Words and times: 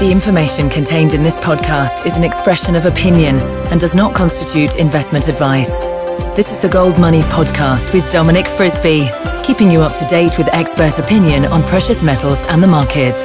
The 0.00 0.10
information 0.10 0.70
contained 0.70 1.12
in 1.12 1.24
this 1.24 1.36
podcast 1.40 2.06
is 2.06 2.16
an 2.16 2.24
expression 2.24 2.74
of 2.74 2.86
opinion 2.86 3.38
and 3.70 3.78
does 3.78 3.94
not 3.94 4.14
constitute 4.14 4.74
investment 4.76 5.28
advice. 5.28 5.68
This 6.34 6.50
is 6.50 6.58
the 6.60 6.70
Gold 6.70 6.98
Money 6.98 7.20
Podcast 7.20 7.92
with 7.92 8.10
Dominic 8.10 8.46
Frisby, 8.46 9.10
keeping 9.44 9.70
you 9.70 9.82
up 9.82 9.94
to 9.98 10.06
date 10.06 10.38
with 10.38 10.48
expert 10.54 10.98
opinion 10.98 11.44
on 11.44 11.62
precious 11.64 12.02
metals 12.02 12.40
and 12.44 12.62
the 12.62 12.66
markets. 12.66 13.20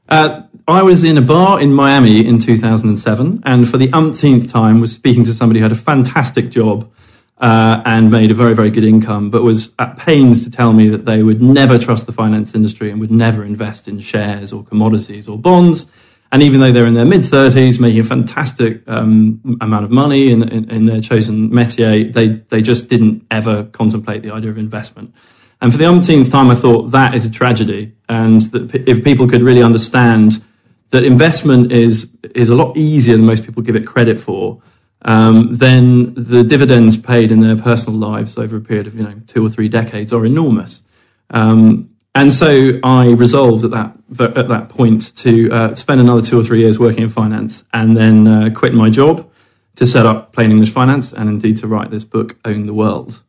Uh, 0.09 0.43
I 0.71 0.83
was 0.83 1.05
in 1.05 1.19
a 1.19 1.23
bar 1.23 1.61
in 1.61 1.73
Miami 1.73 2.27
in 2.27 2.39
2007, 2.39 3.43
and 3.45 3.69
for 3.69 3.79
the 3.79 3.91
umpteenth 3.93 4.51
time 4.51 4.81
was 4.81 4.93
speaking 4.93 5.25
to 5.25 5.35
somebody 5.35 5.61
who 5.61 5.65
had 5.65 5.73
a 5.73 5.77
fantastic 5.77 6.51
job 6.51 6.91
uh, 7.39 7.83
and 7.87 8.11
made 8.11 8.31
a 8.31 8.35
very, 8.35 8.55
very 8.55 8.71
good 8.71 8.85
income, 8.85 9.31
but 9.31 9.43
was 9.43 9.73
at 9.79 9.97
pains 9.97 10.45
to 10.45 10.51
tell 10.51 10.73
me 10.73 10.89
that 10.89 11.07
they 11.07 11.23
would 11.23 11.41
never 11.41 11.79
trust 11.79 12.07
the 12.07 12.13
finance 12.13 12.55
industry 12.55 12.91
and 12.91 13.01
would 13.01 13.11
never 13.11 13.45
invest 13.45 13.89
in 13.89 13.99
shares 14.01 14.53
or 14.53 14.63
commodities 14.63 15.29
or 15.29 15.39
bonds. 15.39 15.87
And 16.33 16.43
even 16.43 16.61
though 16.61 16.71
they're 16.71 16.87
in 16.87 16.95
their 16.95 17.07
mid 17.07 17.23
30s, 17.23 17.81
making 17.81 18.01
a 18.01 18.05
fantastic 18.05 18.87
um, 18.87 19.59
amount 19.61 19.85
of 19.85 19.91
money 19.91 20.31
in, 20.31 20.49
in, 20.49 20.71
in, 20.71 20.87
their 20.87 21.01
chosen 21.01 21.51
métier, 21.51 22.13
they, 22.13 22.29
they 22.29 22.63
just 22.63 22.89
didn't 22.89 23.27
ever 23.31 23.65
contemplate 23.65 24.23
the 24.23 24.31
idea 24.31 24.51
of 24.51 24.59
investment. 24.59 25.15
And 25.61 25.73
for 25.73 25.79
the 25.79 25.87
umpteenth 25.87 26.31
time, 26.31 26.51
I 26.51 26.55
thought 26.55 26.91
that 26.93 27.15
is 27.15 27.25
a 27.25 27.31
tragedy. 27.31 27.93
And 28.09 28.43
that 28.43 28.89
if 28.89 29.03
people 29.03 29.27
could 29.27 29.43
really 29.43 29.63
understand 29.63 30.45
that 30.91 31.05
investment 31.05 31.73
is, 31.73 32.11
is 32.35 32.49
a 32.49 32.55
lot 32.55 32.77
easier 32.77 33.17
than 33.17 33.25
most 33.25 33.45
people 33.45 33.63
give 33.63 33.77
it 33.77 33.87
credit 33.87 34.21
for, 34.21 34.61
um, 35.03 35.55
then 35.55 36.13
the 36.15 36.45
dividends 36.45 36.97
paid 36.97 37.33
in 37.33 37.41
their 37.41 37.57
personal 37.57 37.99
lives 37.99 38.37
over 38.37 38.57
a 38.57 38.61
period 38.61 38.87
of 38.87 38.95
you 38.95 39.03
know 39.03 39.15
two 39.27 39.45
or 39.45 39.49
three 39.49 39.69
decades 39.69 40.13
are 40.13 40.27
enormous. 40.27 40.83
Um, 41.31 41.91
and 42.15 42.33
so 42.33 42.79
I 42.83 43.07
resolved 43.07 43.65
at 43.65 43.71
that 43.71 43.97
at 44.37 44.49
that 44.49 44.69
point 44.69 45.15
to 45.17 45.51
uh, 45.51 45.75
spend 45.75 46.01
another 46.01 46.21
two 46.21 46.39
or 46.39 46.43
three 46.43 46.61
years 46.61 46.79
working 46.79 47.05
in 47.05 47.09
finance, 47.09 47.65
and 47.73 47.97
then 47.97 48.27
uh, 48.27 48.51
quit 48.55 48.75
my 48.75 48.91
job 48.91 49.31
to 49.77 49.87
set 49.87 50.05
up 50.05 50.33
Plain 50.33 50.51
English 50.51 50.71
Finance, 50.71 51.13
and 51.13 51.29
indeed 51.29 51.57
to 51.59 51.67
write 51.67 51.91
this 51.91 52.05
book, 52.05 52.37
Own 52.45 52.67
the 52.67 52.75
World. 52.75 53.23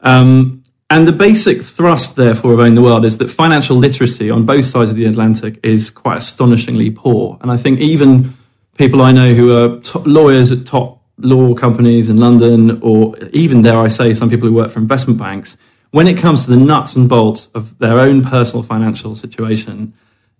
Um, 0.00 0.59
and 0.90 1.06
the 1.06 1.12
basic 1.12 1.62
thrust, 1.62 2.16
therefore, 2.16 2.52
of 2.52 2.58
Own 2.60 2.74
the 2.74 2.82
World 2.82 3.04
is 3.04 3.18
that 3.18 3.30
financial 3.30 3.76
literacy 3.76 4.28
on 4.28 4.44
both 4.44 4.64
sides 4.64 4.90
of 4.90 4.96
the 4.96 5.06
Atlantic 5.06 5.60
is 5.62 5.88
quite 5.88 6.18
astonishingly 6.18 6.90
poor. 6.90 7.38
And 7.40 7.50
I 7.50 7.56
think 7.56 7.78
even 7.78 8.36
people 8.76 9.00
I 9.00 9.12
know 9.12 9.32
who 9.32 9.56
are 9.56 9.80
lawyers 10.04 10.50
at 10.50 10.66
top 10.66 11.00
law 11.18 11.54
companies 11.54 12.08
in 12.08 12.16
London, 12.16 12.80
or 12.82 13.16
even, 13.32 13.62
dare 13.62 13.78
I 13.78 13.88
say, 13.88 14.14
some 14.14 14.28
people 14.28 14.48
who 14.48 14.54
work 14.54 14.70
for 14.70 14.80
investment 14.80 15.18
banks, 15.18 15.56
when 15.92 16.08
it 16.08 16.18
comes 16.18 16.44
to 16.44 16.50
the 16.50 16.56
nuts 16.56 16.96
and 16.96 17.08
bolts 17.08 17.48
of 17.54 17.78
their 17.78 18.00
own 18.00 18.24
personal 18.24 18.62
financial 18.62 19.14
situation, 19.14 19.94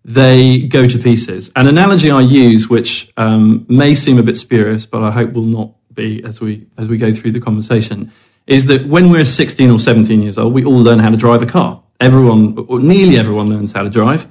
they 0.05 0.61
go 0.61 0.89
to 0.89 0.99
pieces. 0.99 1.53
An 1.55 1.69
analogy 1.69 2.11
I 2.11 2.23
use, 2.23 2.69
which 2.69 3.13
um, 3.17 3.67
may 3.69 3.95
seem 3.95 4.19
a 4.19 4.23
bit 4.23 4.37
spurious, 4.37 4.87
but 4.87 5.03
I 5.03 5.11
hope 5.11 5.33
will 5.33 5.43
not 5.43 5.75
be 5.93 6.25
as 6.25 6.41
we 6.41 6.67
as 6.79 6.89
we 6.89 6.97
go 6.97 7.13
through 7.13 7.33
the 7.33 7.41
conversation, 7.41 8.13
is 8.47 8.67
that 8.67 8.87
when 8.87 9.11
we're 9.11 9.25
16 9.25 9.71
or 9.71 9.79
17 9.79 10.23
years 10.23 10.39
old, 10.39 10.53
we 10.53 10.65
all 10.65 10.79
learn 10.79 10.99
how 10.99 11.11
to 11.11 11.17
drive 11.17 11.43
a 11.43 11.47
car. 11.47 11.83
Everyone, 12.01 12.67
or 12.69 12.81
nearly 12.81 13.19
everyone, 13.19 13.49
learns 13.49 13.73
how 13.73 13.83
to 13.83 13.91
drive. 13.91 14.27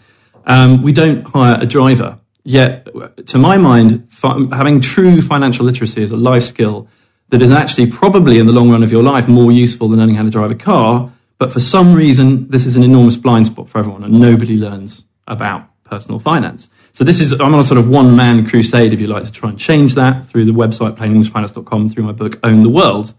Um, 0.46 0.82
we 0.82 0.92
don't 0.92 1.24
hire 1.24 1.58
a 1.62 1.66
driver. 1.66 2.20
Yet, 2.44 2.88
to 3.28 3.38
my 3.38 3.58
mind, 3.58 4.08
having 4.22 4.82
true 4.82 5.22
financial 5.22 5.66
literacy 5.66 6.02
is 6.02 6.12
a 6.12 6.18
life 6.18 6.44
skill 6.44 6.88
that 7.30 7.42
is 7.42 7.52
actually 7.52 7.92
probably 7.92 8.40
in 8.40 8.48
the 8.48 8.54
long 8.54 8.72
run 8.72 8.82
of 8.82 8.92
your 8.92 9.04
life 9.04 9.28
more 9.28 9.52
useful 9.52 9.88
than 9.88 10.00
learning 10.00 10.16
how 10.16 10.24
to 10.24 10.30
drive 10.30 10.52
a 10.52 10.56
car. 10.56 11.12
But 11.38 11.54
for 11.54 11.60
some 11.60 11.94
reason, 11.94 12.50
this 12.50 12.66
is 12.66 12.76
an 12.76 12.84
enormous 12.84 13.16
blind 13.16 13.48
spot 13.48 13.70
for 13.70 13.78
everyone, 13.78 14.04
and 14.04 14.20
nobody 14.20 14.58
learns 14.58 15.06
about 15.28 15.70
personal 15.84 16.20
finance. 16.20 16.70
So 16.92 17.04
this 17.04 17.22
is 17.22 17.34
I'm 17.34 17.54
on 17.54 17.60
a 17.60 17.64
sort 17.64 17.80
of 17.80 17.88
one 17.88 18.16
man 18.16 18.48
crusade, 18.48 18.94
if 18.94 19.00
you 19.00 19.08
like, 19.08 19.24
to 19.24 19.32
try 19.32 19.50
and 19.50 19.60
change 19.60 19.96
that 19.96 20.26
through 20.26 20.46
the 20.46 20.52
website 20.52 20.96
plainenglishfinance.com, 20.98 21.90
through 21.90 22.04
my 22.04 22.12
book 22.12 22.40
Own 22.44 22.64
the 22.64 22.70
World. 22.70 23.14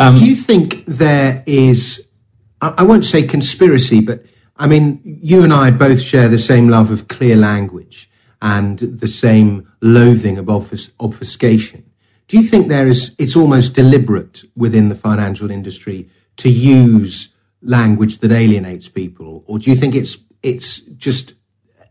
Um, 0.00 0.14
Do 0.14 0.24
you 0.24 0.34
think 0.34 0.86
there 0.86 1.44
is? 1.46 2.06
I 2.62 2.82
won't 2.82 3.04
say 3.04 3.22
conspiracy, 3.22 4.00
but 4.00 4.24
I 4.56 4.66
mean, 4.66 5.00
you 5.04 5.42
and 5.42 5.52
I 5.52 5.70
both 5.70 6.00
share 6.00 6.28
the 6.28 6.38
same 6.38 6.68
love 6.68 6.90
of 6.90 7.08
clear 7.08 7.36
language 7.36 8.10
and 8.42 8.78
the 8.78 9.08
same 9.08 9.70
loathing 9.80 10.38
of 10.38 10.46
obfus- 10.46 10.90
obfuscation. 11.00 11.84
Do 12.28 12.36
you 12.36 12.42
think 12.42 12.68
there 12.68 12.86
is, 12.86 13.14
it's 13.18 13.36
almost 13.36 13.74
deliberate 13.74 14.44
within 14.56 14.88
the 14.88 14.94
financial 14.94 15.50
industry 15.50 16.08
to 16.36 16.50
use 16.50 17.30
language 17.62 18.18
that 18.18 18.30
alienates 18.30 18.88
people? 18.88 19.42
Or 19.46 19.58
do 19.58 19.70
you 19.70 19.76
think 19.76 19.94
it's, 19.94 20.18
it's 20.42 20.80
just 20.80 21.34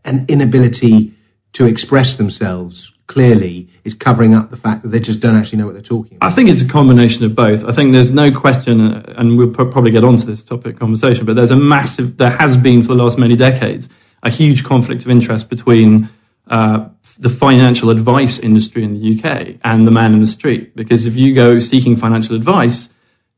an 0.04 0.24
inability 0.28 1.12
to 1.52 1.66
express 1.66 2.16
themselves 2.16 2.92
clearly 3.10 3.66
is 3.82 3.92
covering 3.92 4.34
up 4.34 4.50
the 4.50 4.56
fact 4.56 4.82
that 4.82 4.88
they 4.88 5.00
just 5.00 5.18
don't 5.18 5.34
actually 5.34 5.58
know 5.58 5.66
what 5.66 5.72
they're 5.72 5.82
talking 5.82 6.16
about? 6.16 6.30
I 6.30 6.32
think 6.32 6.48
it's 6.48 6.62
a 6.62 6.68
combination 6.68 7.24
of 7.24 7.34
both. 7.34 7.64
I 7.64 7.72
think 7.72 7.92
there's 7.92 8.12
no 8.12 8.30
question, 8.30 8.80
and 8.80 9.36
we'll 9.36 9.50
probably 9.52 9.90
get 9.90 10.04
onto 10.04 10.24
this 10.24 10.44
topic 10.44 10.78
conversation, 10.78 11.26
but 11.26 11.34
there's 11.34 11.50
a 11.50 11.56
massive, 11.56 12.18
there 12.18 12.30
has 12.30 12.56
been 12.56 12.84
for 12.84 12.94
the 12.94 13.02
last 13.02 13.18
many 13.18 13.34
decades, 13.34 13.88
a 14.22 14.30
huge 14.30 14.62
conflict 14.62 15.02
of 15.02 15.10
interest 15.10 15.50
between 15.50 16.08
uh, 16.46 16.88
the 17.18 17.28
financial 17.28 17.90
advice 17.90 18.38
industry 18.38 18.84
in 18.84 18.94
the 18.94 19.18
UK 19.18 19.56
and 19.64 19.88
the 19.88 19.90
man 19.90 20.14
in 20.14 20.20
the 20.20 20.28
street. 20.28 20.76
Because 20.76 21.04
if 21.04 21.16
you 21.16 21.34
go 21.34 21.58
seeking 21.58 21.96
financial 21.96 22.36
advice, 22.36 22.90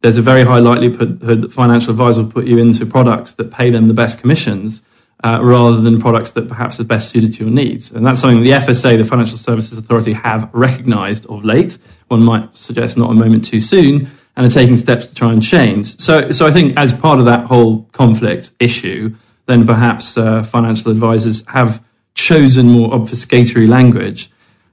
there's 0.03 0.19
a 0.19 0.23
very 0.23 0.45
high 0.45 0.59
likelihood 0.59 1.21
that 1.21 1.51
financial 1.51 1.93
advisors 1.93 2.25
will 2.25 2.33
put 2.33 2.47
you 2.47 2.59
into 2.59 2.85
products 2.85 3.35
that 3.37 3.51
pay 3.51 3.71
them 3.71 3.89
the 3.89 3.95
best 3.95 4.19
commissions 4.19 4.83
uh, 5.25 5.39
rather 5.43 5.81
than 5.81 6.01
products 6.01 6.33
that 6.33 6.49
perhaps 6.49 6.81
are 6.81 6.85
best 6.85 7.11
suited 7.11 7.33
to 7.35 7.45
your 7.45 7.53
needs. 7.53 7.91
And 7.93 8.05
that's 8.05 8.21
something 8.21 8.43
the 8.43 8.51
FSA, 8.51 8.99
the 8.99 9.05
Financial 9.05 9.39
Services 9.39 9.79
Authority, 9.79 10.13
have 10.13 10.51
recognized 10.53 11.27
of 11.27 11.45
late. 11.45 11.79
One 12.09 12.23
might 12.23 12.57
suggest 12.57 12.97
not 12.97 13.11
a 13.11 13.15
moment 13.15 13.45
too 13.45 13.61
soon, 13.61 14.11
and 14.37 14.47
are 14.47 14.51
taking 14.51 14.77
steps 14.77 15.07
to 15.09 15.15
try 15.15 15.33
and 15.33 15.43
change. 15.43 16.01
So, 16.01 16.33
so 16.33 16.47
I 16.47 16.51
think 16.51 16.77
as 16.77 16.93
part 16.93 17.19
of 17.19 17.27
that 17.27 17.47
whole 17.47 17.83
conflict 17.93 18.51
issue, 18.59 19.15
then 19.47 19.67
perhaps 19.67 20.17
uh, 20.17 20.43
financial 20.43 20.91
advisors 20.91 21.45
have 21.49 21.85
chosen 22.15 22.69
more 22.69 22.91
obfuscatory 22.91 23.69
language. 23.69 24.31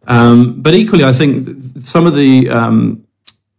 Um, 0.08 0.62
but 0.62 0.74
equally, 0.74 1.04
I 1.04 1.14
think 1.14 1.58
some 1.84 2.08
of 2.08 2.16
the 2.16 2.50
um, 2.50 3.06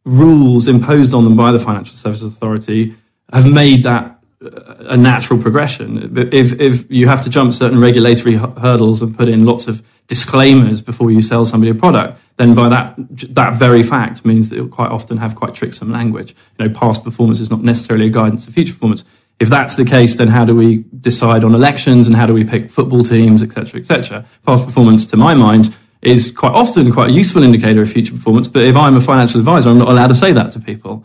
rules 0.05 0.67
imposed 0.67 1.15
on 1.15 1.25
them 1.25 1.37
by 1.37 1.53
the 1.53 1.59
Financial 1.59 1.95
Services 1.95 2.33
Authority 2.33 2.95
have 3.33 3.47
made 3.47 3.85
that 3.85 4.20
a 4.41 4.97
natural 4.97 5.41
progression. 5.41 6.17
If, 6.33 6.59
if 6.59 6.91
you 6.91 7.09
have 7.09 7.23
to 7.25 7.31
jump 7.31 7.53
certain 7.53 7.79
regulatory 7.79 8.37
hurdles 8.37 9.03
and 9.03 9.17
put 9.17 9.29
in 9.29 9.45
lots 9.45 9.67
of 9.67 9.83
disclaimers 10.07 10.81
before 10.81 11.11
you 11.11 11.21
sell 11.23 11.45
somebody 11.45 11.71
a 11.71 11.75
product, 11.75 12.19
then 12.37 12.55
by 12.55 12.69
that 12.69 12.95
that 13.35 13.59
very 13.59 13.83
fact 13.83 14.25
means 14.25 14.49
that 14.49 14.57
you'll 14.57 14.69
quite 14.69 14.91
often 14.91 15.19
have 15.19 15.37
quite 15.37 15.55
tricksome 15.55 15.93
language. 15.93 16.35
You 16.59 16.69
know, 16.69 16.75
past 16.75 17.05
performance 17.05 17.39
is 17.39 17.51
not 17.51 17.63
necessarily 17.63 18.07
a 18.07 18.11
guidance 18.11 18.49
of 18.49 18.55
future 18.55 18.73
performance 18.73 19.05
if 19.41 19.49
that's 19.49 19.75
the 19.75 19.87
case, 19.87 20.15
then 20.15 20.29
how 20.29 20.45
do 20.45 20.55
we 20.55 20.85
decide 21.01 21.45
on 21.45 21.55
elections 21.55 22.07
and 22.07 22.15
how 22.15 22.27
do 22.27 22.35
we 22.35 22.45
pick 22.45 22.69
football 22.69 23.03
teams, 23.03 23.43
etc., 23.43 23.81
etc.? 23.81 24.27
Past 24.47 24.67
performance, 24.67 25.07
to 25.07 25.17
my 25.17 25.35
mind, 25.35 25.75
is 26.03 26.31
quite 26.31 26.53
often 26.53 26.93
quite 26.93 27.09
a 27.09 27.13
useful 27.13 27.43
indicator 27.43 27.81
of 27.81 27.91
future 27.91 28.13
performance. 28.13 28.49
But 28.49 28.65
if 28.65 28.77
I'm 28.77 28.97
a 28.97 29.01
financial 29.01 29.41
advisor, 29.41 29.71
I'm 29.71 29.79
not 29.79 29.89
allowed 29.89 30.09
to 30.09 30.15
say 30.15 30.33
that 30.33 30.51
to 30.53 30.61
people. 30.61 31.05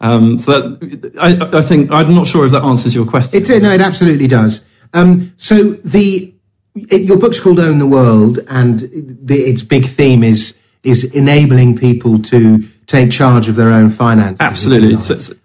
Um, 0.00 0.38
so 0.38 0.60
that, 0.60 1.16
I, 1.18 1.58
I, 1.58 1.62
think 1.62 1.90
I'm 1.90 2.14
not 2.14 2.26
sure 2.26 2.44
if 2.44 2.52
that 2.52 2.62
answers 2.62 2.94
your 2.94 3.06
question. 3.06 3.42
It, 3.42 3.62
no, 3.62 3.72
it 3.72 3.80
absolutely 3.80 4.26
does. 4.26 4.62
Um, 4.92 5.32
so 5.38 5.72
the 5.72 6.34
it, 6.74 7.02
your 7.02 7.18
book's 7.18 7.40
called 7.40 7.58
Own 7.58 7.78
the 7.78 7.86
World, 7.86 8.40
and 8.48 8.80
the, 8.80 9.40
its 9.40 9.62
big 9.62 9.86
theme 9.86 10.22
is 10.22 10.56
is 10.82 11.04
enabling 11.04 11.76
people 11.76 12.18
to 12.20 12.62
take 12.86 13.10
charge 13.10 13.48
of 13.48 13.56
their 13.56 13.70
own 13.70 13.90
finances. 13.90 14.40
Absolutely, 14.40 14.96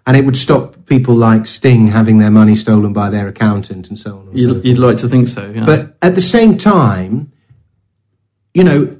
and 0.06 0.16
it 0.16 0.24
would 0.24 0.36
stop 0.36 0.86
people 0.86 1.14
like 1.14 1.46
Sting 1.46 1.88
having 1.88 2.18
their 2.18 2.30
money 2.30 2.54
stolen 2.54 2.92
by 2.92 3.10
their 3.10 3.28
accountant 3.28 3.88
and 3.88 3.98
so 3.98 4.18
on. 4.18 4.28
And 4.28 4.38
you'd, 4.38 4.48
so 4.48 4.68
you'd 4.68 4.78
like 4.78 4.96
to 4.98 5.08
think 5.08 5.28
so, 5.28 5.50
yeah. 5.50 5.64
But 5.64 5.96
at 6.02 6.14
the 6.14 6.20
same 6.20 6.58
time, 6.58 7.32
you 8.54 8.62
know, 8.62 8.96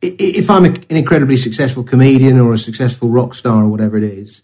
if 0.00 0.50
I'm 0.50 0.64
an 0.64 0.84
incredibly 0.88 1.36
successful 1.36 1.84
comedian 1.84 2.40
or 2.40 2.54
a 2.54 2.58
successful 2.58 3.08
rock 3.08 3.34
star 3.34 3.64
or 3.64 3.68
whatever 3.68 3.96
it 3.96 4.04
is, 4.04 4.42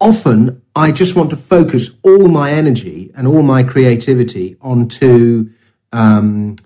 often 0.00 0.62
I 0.74 0.92
just 0.92 1.16
want 1.16 1.30
to 1.30 1.36
focus 1.36 1.90
all 2.02 2.28
my 2.28 2.52
energy 2.52 3.10
and 3.16 3.26
all 3.26 3.42
my 3.42 3.62
creativity 3.62 4.56
onto 4.60 5.50
um, 5.92 6.56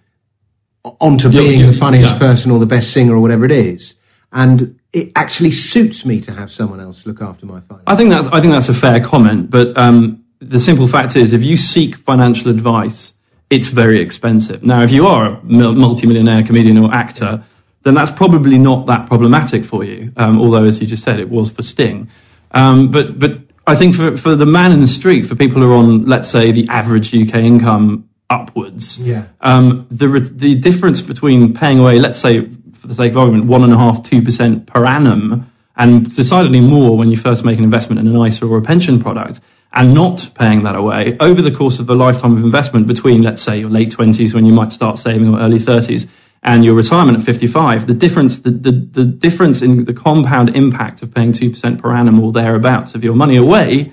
onto 0.84 1.30
being 1.30 1.60
yeah, 1.60 1.66
the 1.66 1.72
funniest 1.72 2.14
yeah. 2.14 2.18
person 2.18 2.50
or 2.50 2.58
the 2.58 2.66
best 2.66 2.92
singer 2.92 3.14
or 3.14 3.20
whatever 3.20 3.44
it 3.44 3.52
is, 3.52 3.94
and 4.32 4.78
it 4.92 5.12
actually 5.16 5.52
suits 5.52 6.04
me 6.04 6.20
to 6.20 6.32
have 6.32 6.50
someone 6.50 6.80
else 6.80 7.06
look 7.06 7.22
after 7.22 7.46
my 7.46 7.60
finances. 7.60 7.84
I 7.86 7.96
think 7.96 8.10
that's 8.10 8.28
I 8.28 8.40
think 8.40 8.52
that's 8.52 8.68
a 8.68 8.74
fair 8.74 9.00
comment, 9.00 9.50
but 9.50 9.76
um, 9.78 10.24
the 10.40 10.58
simple 10.58 10.88
fact 10.88 11.16
is, 11.16 11.32
if 11.32 11.42
you 11.42 11.56
seek 11.56 11.96
financial 11.96 12.50
advice, 12.50 13.12
it's 13.48 13.68
very 13.68 14.00
expensive. 14.00 14.62
Now, 14.62 14.82
if 14.82 14.90
you 14.90 15.06
are 15.06 15.26
a 15.26 15.42
multimillionaire 15.44 16.42
comedian 16.42 16.78
or 16.78 16.92
actor, 16.92 17.44
then 17.82 17.94
that's 17.94 18.10
probably 18.10 18.58
not 18.58 18.86
that 18.86 19.06
problematic 19.06 19.64
for 19.64 19.84
you. 19.84 20.12
Um, 20.16 20.40
although, 20.40 20.64
as 20.64 20.80
you 20.80 20.86
just 20.86 21.04
said, 21.04 21.20
it 21.20 21.28
was 21.28 21.50
for 21.50 21.62
Sting. 21.62 22.08
Um, 22.52 22.90
but 22.90 23.18
but 23.18 23.38
I 23.66 23.76
think 23.76 23.94
for, 23.94 24.16
for 24.16 24.34
the 24.34 24.46
man 24.46 24.72
in 24.72 24.80
the 24.80 24.88
street, 24.88 25.22
for 25.22 25.34
people 25.34 25.62
who 25.62 25.70
are 25.70 25.76
on, 25.76 26.06
let's 26.06 26.28
say, 26.28 26.50
the 26.50 26.66
average 26.68 27.14
UK 27.14 27.34
income 27.36 28.08
upwards, 28.28 28.98
yeah. 28.98 29.26
um, 29.40 29.86
the 29.90 30.08
the 30.34 30.56
difference 30.56 31.00
between 31.00 31.54
paying 31.54 31.78
away, 31.78 31.98
let's 31.98 32.18
say, 32.18 32.48
for 32.72 32.86
the 32.86 32.94
sake 32.94 33.12
of 33.12 33.18
argument, 33.18 33.44
one 33.46 33.62
and 33.62 33.72
a 33.72 33.78
half, 33.78 34.02
two 34.02 34.20
percent 34.20 34.66
per 34.66 34.84
annum, 34.84 35.50
and 35.76 36.14
decidedly 36.14 36.60
more 36.60 36.96
when 36.96 37.10
you 37.10 37.16
first 37.16 37.44
make 37.44 37.58
an 37.58 37.64
investment 37.64 38.00
in 38.00 38.08
an 38.08 38.26
ISA 38.26 38.46
or 38.46 38.58
a 38.58 38.62
pension 38.62 38.98
product, 38.98 39.40
and 39.72 39.94
not 39.94 40.30
paying 40.34 40.64
that 40.64 40.74
away 40.74 41.16
over 41.20 41.40
the 41.40 41.52
course 41.52 41.78
of 41.78 41.88
a 41.88 41.94
lifetime 41.94 42.36
of 42.36 42.42
investment 42.42 42.88
between, 42.88 43.22
let's 43.22 43.40
say, 43.40 43.60
your 43.60 43.70
late 43.70 43.92
twenties 43.92 44.34
when 44.34 44.44
you 44.44 44.52
might 44.52 44.72
start 44.72 44.98
saving 44.98 45.32
or 45.32 45.38
early 45.38 45.60
thirties 45.60 46.06
and 46.42 46.64
your 46.64 46.74
retirement 46.74 47.18
at 47.18 47.24
55, 47.24 47.86
the 47.86 47.94
difference, 47.94 48.40
the, 48.40 48.50
the, 48.50 48.72
the 48.72 49.04
difference 49.04 49.62
in 49.62 49.84
the 49.84 49.94
compound 49.94 50.56
impact 50.56 51.02
of 51.02 51.14
paying 51.14 51.32
2% 51.32 51.80
per 51.80 51.94
annum 51.94 52.18
or 52.18 52.32
thereabouts 52.32 52.94
of 52.94 53.04
your 53.04 53.14
money 53.14 53.36
away 53.36 53.92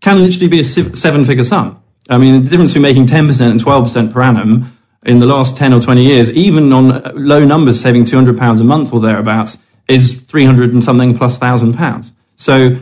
can 0.00 0.22
literally 0.22 0.48
be 0.48 0.60
a 0.60 0.64
seven 0.64 1.24
figure 1.24 1.44
sum. 1.44 1.82
I 2.08 2.16
mean, 2.16 2.42
the 2.42 2.48
difference 2.48 2.72
between 2.72 2.82
making 2.82 3.06
10% 3.06 3.50
and 3.50 3.60
12% 3.60 4.12
per 4.12 4.22
annum 4.22 4.76
in 5.04 5.18
the 5.18 5.26
last 5.26 5.56
10 5.56 5.74
or 5.74 5.80
20 5.80 6.02
years, 6.02 6.30
even 6.30 6.72
on 6.72 6.92
uh, 6.92 7.12
low 7.14 7.44
numbers, 7.44 7.80
saving 7.80 8.04
200 8.04 8.38
pounds 8.38 8.60
a 8.60 8.64
month 8.64 8.92
or 8.92 9.00
thereabouts, 9.00 9.58
is 9.88 10.20
300 10.22 10.72
and 10.72 10.82
something 10.82 11.16
plus 11.16 11.36
thousand 11.36 11.74
pounds. 11.74 12.12
So 12.36 12.76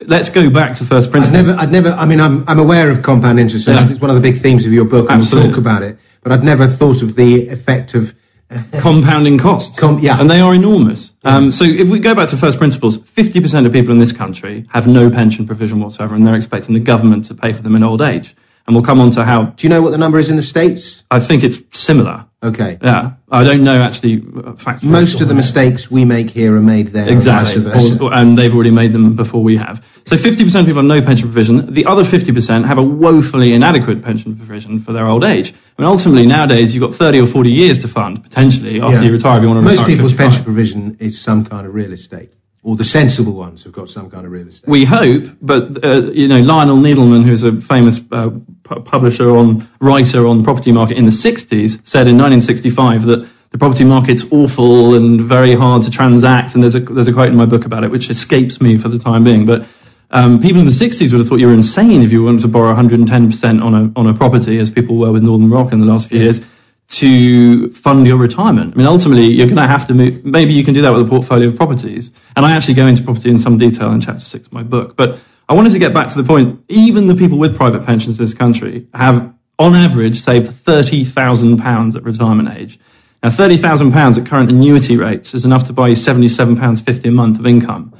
let's 0.00 0.28
go 0.30 0.48
back 0.50 0.76
to 0.76 0.84
first 0.84 1.10
principles. 1.10 1.38
I'd 1.38 1.46
never, 1.46 1.60
I'd 1.60 1.72
never, 1.72 1.88
I 1.90 2.06
mean, 2.06 2.20
I'm, 2.20 2.48
I'm 2.48 2.58
aware 2.58 2.90
of 2.90 3.02
compound 3.02 3.38
interest, 3.38 3.68
and 3.68 3.78
yeah. 3.78 3.90
it's 3.90 4.00
one 4.00 4.10
of 4.10 4.16
the 4.16 4.22
big 4.22 4.40
themes 4.40 4.66
of 4.66 4.72
your 4.72 4.84
book, 4.84 5.10
and 5.10 5.22
we'll 5.30 5.48
talk 5.48 5.56
about 5.58 5.82
it, 5.82 5.98
but 6.22 6.32
I'd 6.32 6.44
never 6.44 6.66
thought 6.66 7.02
of 7.02 7.16
the 7.16 7.48
effect 7.48 7.94
of 7.94 8.14
compounding 8.78 9.38
costs. 9.38 9.78
Com- 9.78 9.98
yeah. 9.98 10.20
And 10.20 10.30
they 10.30 10.40
are 10.40 10.54
enormous. 10.54 11.12
Um, 11.24 11.50
so 11.50 11.64
if 11.64 11.88
we 11.88 11.98
go 11.98 12.14
back 12.14 12.28
to 12.28 12.36
first 12.36 12.58
principles, 12.58 12.98
50% 12.98 13.66
of 13.66 13.72
people 13.72 13.92
in 13.92 13.98
this 13.98 14.12
country 14.12 14.66
have 14.70 14.86
no 14.86 15.10
pension 15.10 15.46
provision 15.46 15.80
whatsoever, 15.80 16.14
and 16.14 16.26
they're 16.26 16.36
expecting 16.36 16.74
the 16.74 16.80
government 16.80 17.24
to 17.24 17.34
pay 17.34 17.52
for 17.52 17.62
them 17.62 17.74
in 17.74 17.82
old 17.82 18.02
age. 18.02 18.34
And 18.66 18.74
we'll 18.74 18.84
come 18.84 19.00
on 19.00 19.10
to 19.10 19.24
how. 19.24 19.44
Do 19.44 19.66
you 19.66 19.68
know 19.68 19.80
what 19.80 19.90
the 19.90 19.98
number 19.98 20.18
is 20.18 20.28
in 20.28 20.36
the 20.36 20.42
States? 20.42 21.04
I 21.10 21.20
think 21.20 21.44
it's 21.44 21.58
similar. 21.72 22.26
Okay. 22.46 22.78
Yeah. 22.80 23.14
I 23.30 23.42
don't 23.42 23.64
know 23.64 23.82
actually 23.82 24.18
factually. 24.20 24.84
Most 24.84 25.20
of 25.20 25.28
the 25.28 25.34
mistakes 25.34 25.90
we 25.90 26.04
make 26.04 26.30
here 26.30 26.56
are 26.56 26.60
made 26.60 26.88
there. 26.88 27.08
Exactly. 27.08 27.64
Or, 28.00 28.14
and 28.14 28.38
they've 28.38 28.54
already 28.54 28.70
made 28.70 28.92
them 28.92 29.16
before 29.16 29.42
we 29.42 29.56
have. 29.56 29.84
So 30.04 30.14
50% 30.14 30.60
of 30.60 30.66
people 30.66 30.82
have 30.82 30.84
no 30.84 31.02
pension 31.02 31.26
provision. 31.26 31.72
The 31.72 31.84
other 31.86 32.04
50% 32.04 32.64
have 32.64 32.78
a 32.78 32.82
woefully 32.82 33.52
inadequate 33.52 34.02
pension 34.02 34.36
provision 34.36 34.78
for 34.78 34.92
their 34.92 35.06
old 35.06 35.24
age. 35.24 35.52
I 35.76 35.82
mean, 35.82 35.90
ultimately, 35.90 36.24
nowadays, 36.24 36.74
you've 36.74 36.88
got 36.88 36.94
30 36.94 37.20
or 37.20 37.26
40 37.26 37.50
years 37.50 37.80
to 37.80 37.88
fund, 37.88 38.22
potentially, 38.22 38.80
after 38.80 38.98
yeah. 38.98 39.02
you 39.02 39.12
retire 39.12 39.38
if 39.38 39.42
you 39.42 39.48
want 39.50 39.66
to 39.66 39.74
Most 39.74 39.84
people's 39.84 40.14
pension 40.14 40.44
provision 40.44 40.96
is 41.00 41.20
some 41.20 41.44
kind 41.44 41.66
of 41.66 41.74
real 41.74 41.92
estate 41.92 42.32
or 42.66 42.74
the 42.74 42.84
sensible 42.84 43.32
ones 43.32 43.62
have 43.62 43.72
got 43.72 43.88
some 43.88 44.10
kind 44.10 44.26
of 44.26 44.32
real 44.32 44.48
estate. 44.48 44.68
We 44.68 44.84
hope, 44.84 45.24
but 45.40 45.84
uh, 45.84 46.10
you 46.10 46.26
know, 46.26 46.40
Lionel 46.40 46.78
Needleman, 46.78 47.24
who's 47.24 47.44
a 47.44 47.52
famous 47.52 48.00
uh, 48.10 48.30
pu- 48.64 48.80
publisher 48.80 49.36
on 49.36 49.68
writer 49.80 50.26
on 50.26 50.38
the 50.38 50.44
property 50.44 50.72
market 50.72 50.98
in 50.98 51.04
the 51.04 51.12
'60s, 51.12 51.78
said 51.86 52.08
in 52.08 52.18
1965 52.18 53.04
that 53.04 53.28
the 53.50 53.58
property 53.58 53.84
market's 53.84 54.24
awful 54.32 54.94
and 54.94 55.20
very 55.20 55.54
hard 55.54 55.82
to 55.82 55.92
transact. 55.92 56.54
And 56.54 56.62
there's 56.64 56.74
a 56.74 56.80
there's 56.80 57.06
a 57.06 57.12
quote 57.12 57.28
in 57.28 57.36
my 57.36 57.46
book 57.46 57.64
about 57.64 57.84
it 57.84 57.90
which 57.92 58.10
escapes 58.10 58.60
me 58.60 58.76
for 58.76 58.88
the 58.88 58.98
time 58.98 59.24
being, 59.24 59.46
but. 59.46 59.64
Um, 60.12 60.40
people 60.40 60.60
in 60.60 60.66
the 60.66 60.70
60s 60.70 61.10
would 61.10 61.18
have 61.18 61.26
thought 61.26 61.40
you 61.40 61.48
were 61.48 61.52
insane 61.52 62.00
if 62.00 62.12
you 62.12 62.22
wanted 62.22 62.42
to 62.42 62.48
borrow 62.48 62.72
110% 62.72 63.60
on 63.60 63.74
a, 63.74 63.92
on 63.98 64.06
a 64.06 64.14
property, 64.14 64.56
as 64.58 64.70
people 64.70 64.96
were 64.96 65.10
with 65.10 65.24
Northern 65.24 65.50
Rock 65.50 65.72
in 65.72 65.80
the 65.80 65.86
last 65.86 66.08
few 66.08 66.20
years 66.20 66.40
to 66.88 67.70
fund 67.70 68.06
your 68.06 68.16
retirement. 68.16 68.74
I 68.74 68.78
mean, 68.78 68.86
ultimately, 68.86 69.34
you're 69.34 69.46
going 69.46 69.56
to 69.56 69.66
have 69.66 69.86
to 69.88 69.94
move. 69.94 70.24
Maybe 70.24 70.52
you 70.52 70.64
can 70.64 70.72
do 70.72 70.82
that 70.82 70.90
with 70.90 71.06
a 71.06 71.08
portfolio 71.08 71.48
of 71.48 71.56
properties. 71.56 72.12
And 72.36 72.46
I 72.46 72.52
actually 72.54 72.74
go 72.74 72.86
into 72.86 73.02
property 73.02 73.30
in 73.30 73.38
some 73.38 73.58
detail 73.58 73.90
in 73.90 74.00
chapter 74.00 74.20
six 74.20 74.46
of 74.46 74.52
my 74.52 74.62
book. 74.62 74.96
But 74.96 75.18
I 75.48 75.54
wanted 75.54 75.72
to 75.72 75.78
get 75.78 75.92
back 75.92 76.08
to 76.08 76.20
the 76.20 76.26
point. 76.26 76.62
Even 76.68 77.08
the 77.08 77.14
people 77.14 77.38
with 77.38 77.56
private 77.56 77.84
pensions 77.84 78.18
in 78.18 78.24
this 78.24 78.34
country 78.34 78.86
have, 78.94 79.34
on 79.58 79.74
average, 79.74 80.20
saved 80.20 80.46
£30,000 80.46 81.96
at 81.96 82.02
retirement 82.04 82.48
age. 82.56 82.78
Now, 83.22 83.30
£30,000 83.30 84.18
at 84.18 84.26
current 84.26 84.50
annuity 84.50 84.96
rates 84.96 85.34
is 85.34 85.44
enough 85.44 85.64
to 85.64 85.72
buy 85.72 85.88
you 85.88 85.96
£77.50 85.96 87.04
a 87.04 87.10
month 87.10 87.38
of 87.38 87.46
income. 87.46 87.92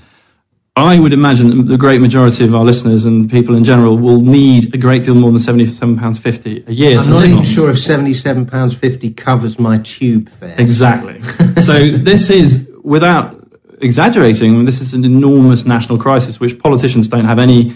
I 0.76 1.00
would 1.00 1.14
imagine 1.14 1.66
the 1.66 1.78
great 1.78 2.02
majority 2.02 2.44
of 2.44 2.54
our 2.54 2.62
listeners 2.62 3.06
and 3.06 3.30
people 3.30 3.56
in 3.56 3.64
general 3.64 3.96
will 3.96 4.20
need 4.20 4.74
a 4.74 4.78
great 4.78 5.04
deal 5.04 5.14
more 5.14 5.32
than 5.32 5.40
£77.50 5.40 6.68
a 6.68 6.74
year. 6.74 6.98
I'm 6.98 7.08
not 7.08 7.24
even 7.24 7.38
on. 7.38 7.44
sure 7.44 7.70
if 7.70 7.76
£77.50 7.76 9.16
covers 9.16 9.58
my 9.58 9.78
tube 9.78 10.28
fare. 10.28 10.54
Exactly. 10.58 11.22
so 11.62 11.88
this 11.88 12.28
is, 12.28 12.68
without 12.82 13.42
exaggerating, 13.80 14.66
this 14.66 14.82
is 14.82 14.92
an 14.92 15.06
enormous 15.06 15.64
national 15.64 15.96
crisis 15.98 16.40
which 16.40 16.58
politicians 16.58 17.08
don't 17.08 17.24
have 17.24 17.38
any 17.38 17.74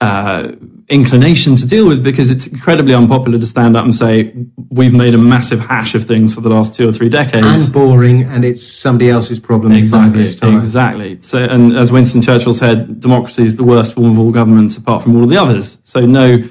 uh, 0.00 0.52
inclination 0.90 1.54
to 1.54 1.64
deal 1.64 1.86
with 1.86 2.02
because 2.02 2.30
it's 2.32 2.48
incredibly 2.48 2.92
unpopular 2.92 3.38
to 3.38 3.46
stand 3.46 3.76
up 3.76 3.84
and 3.84 3.94
say 3.94 4.34
we've 4.70 4.92
made 4.92 5.14
a 5.14 5.18
massive 5.18 5.60
hash 5.60 5.94
of 5.94 6.04
things 6.04 6.34
for 6.34 6.40
the 6.40 6.48
last 6.48 6.74
two 6.74 6.88
or 6.88 6.92
three 6.92 7.08
decades 7.08 7.46
and 7.46 7.72
boring 7.72 8.24
and 8.24 8.44
it's 8.44 8.66
somebody 8.66 9.08
else's 9.08 9.38
problem 9.38 9.72
exactly, 9.72 10.24
exactly 10.24 11.16
so 11.22 11.44
and 11.44 11.76
as 11.76 11.92
winston 11.92 12.20
churchill 12.20 12.52
said 12.52 12.98
democracy 12.98 13.46
is 13.46 13.54
the 13.54 13.62
worst 13.62 13.94
form 13.94 14.10
of 14.10 14.18
all 14.18 14.32
governments 14.32 14.76
apart 14.76 15.00
from 15.00 15.14
all 15.16 15.22
of 15.22 15.30
the 15.30 15.36
others 15.36 15.78
so 15.84 16.04
no 16.04 16.42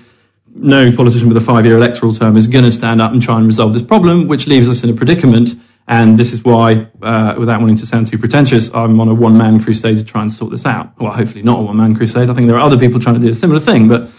no 0.55 0.89
politician 0.89 1.27
with 1.27 1.35
a 1.35 1.41
five-year 1.41 1.75
electoral 1.75 2.13
term 2.13 2.37
is 2.37 2.47
going 2.47 2.63
to 2.63 2.71
stand 2.71 3.01
up 3.01 3.11
and 3.11 3.21
try 3.21 3.37
and 3.37 3.45
resolve 3.45 3.73
this 3.73 3.83
problem 3.83 4.25
which 4.29 4.47
leaves 4.47 4.69
us 4.69 4.85
in 4.85 4.89
a 4.89 4.93
predicament 4.93 5.49
and 5.91 6.19
this 6.19 6.31
is 6.31 6.43
why, 6.43 6.87
uh, 7.01 7.33
without 7.39 7.61
wanting 7.61 7.77
to 7.77 7.85
sound 7.87 8.05
too 8.05 8.19
pretentious, 8.19 8.69
I'm 8.75 9.01
on 9.01 9.07
a 9.07 9.13
one 9.15 9.35
man 9.35 9.59
crusade 9.59 9.97
to 9.97 10.03
try 10.03 10.21
and 10.21 10.31
sort 10.31 10.51
this 10.51 10.63
out. 10.63 10.95
Well, 10.99 11.11
hopefully 11.11 11.41
not 11.41 11.57
a 11.57 11.63
one 11.63 11.77
man 11.77 11.95
crusade. 11.95 12.29
I 12.29 12.35
think 12.35 12.45
there 12.45 12.57
are 12.57 12.61
other 12.61 12.77
people 12.77 12.99
trying 12.99 13.15
to 13.15 13.21
do 13.21 13.29
a 13.29 13.33
similar 13.33 13.59
thing. 13.59 13.87
But 13.87 14.11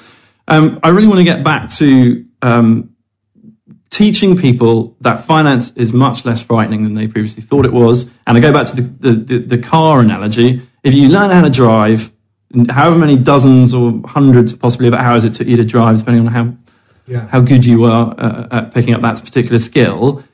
um, 0.51 0.81
I 0.83 0.89
really 0.89 1.07
want 1.07 1.19
to 1.19 1.25
get 1.25 1.43
back 1.43 1.71
to 1.77 2.27
um, 2.43 2.95
teaching 3.91 4.37
people 4.37 4.97
that 5.01 5.25
finance 5.25 5.73
is 5.77 5.93
much 5.93 6.25
less 6.25 6.43
frightening 6.43 6.85
than 6.85 6.95
they 6.95 7.07
previously 7.07 7.43
thought 7.43 7.65
it 7.65 7.73
was. 7.73 8.11
And 8.27 8.37
I 8.37 8.41
go 8.41 8.53
back 8.53 8.67
to 8.67 8.77
the, 8.77 8.83
the, 8.83 9.13
the, 9.13 9.39
the 9.39 9.59
car 9.59 10.01
analogy. 10.01 10.63
If 10.83 10.93
you 10.95 11.09
learn 11.09 11.31
how 11.31 11.43
to 11.43 11.51
drive, 11.51 12.13
however 12.69 12.99
many 12.99 13.17
dozens 13.17 13.73
or 13.73 14.01
hundreds 14.05 14.53
possibly 14.53 14.89
of 14.89 14.95
hours 14.95 15.25
it 15.25 15.35
took 15.35 15.47
you 15.47 15.57
to 15.57 15.65
drive, 15.65 15.99
depending 15.99 16.27
on 16.27 16.33
how, 16.33 16.57
yeah. 17.07 17.29
how 17.29 17.41
good 17.41 17.65
you 17.65 17.85
are 17.85 18.15
uh, 18.19 18.49
at 18.51 18.75
picking 18.75 18.95
up 18.95 19.03
that 19.03 19.23
particular 19.25 19.59
skill, 19.59 20.25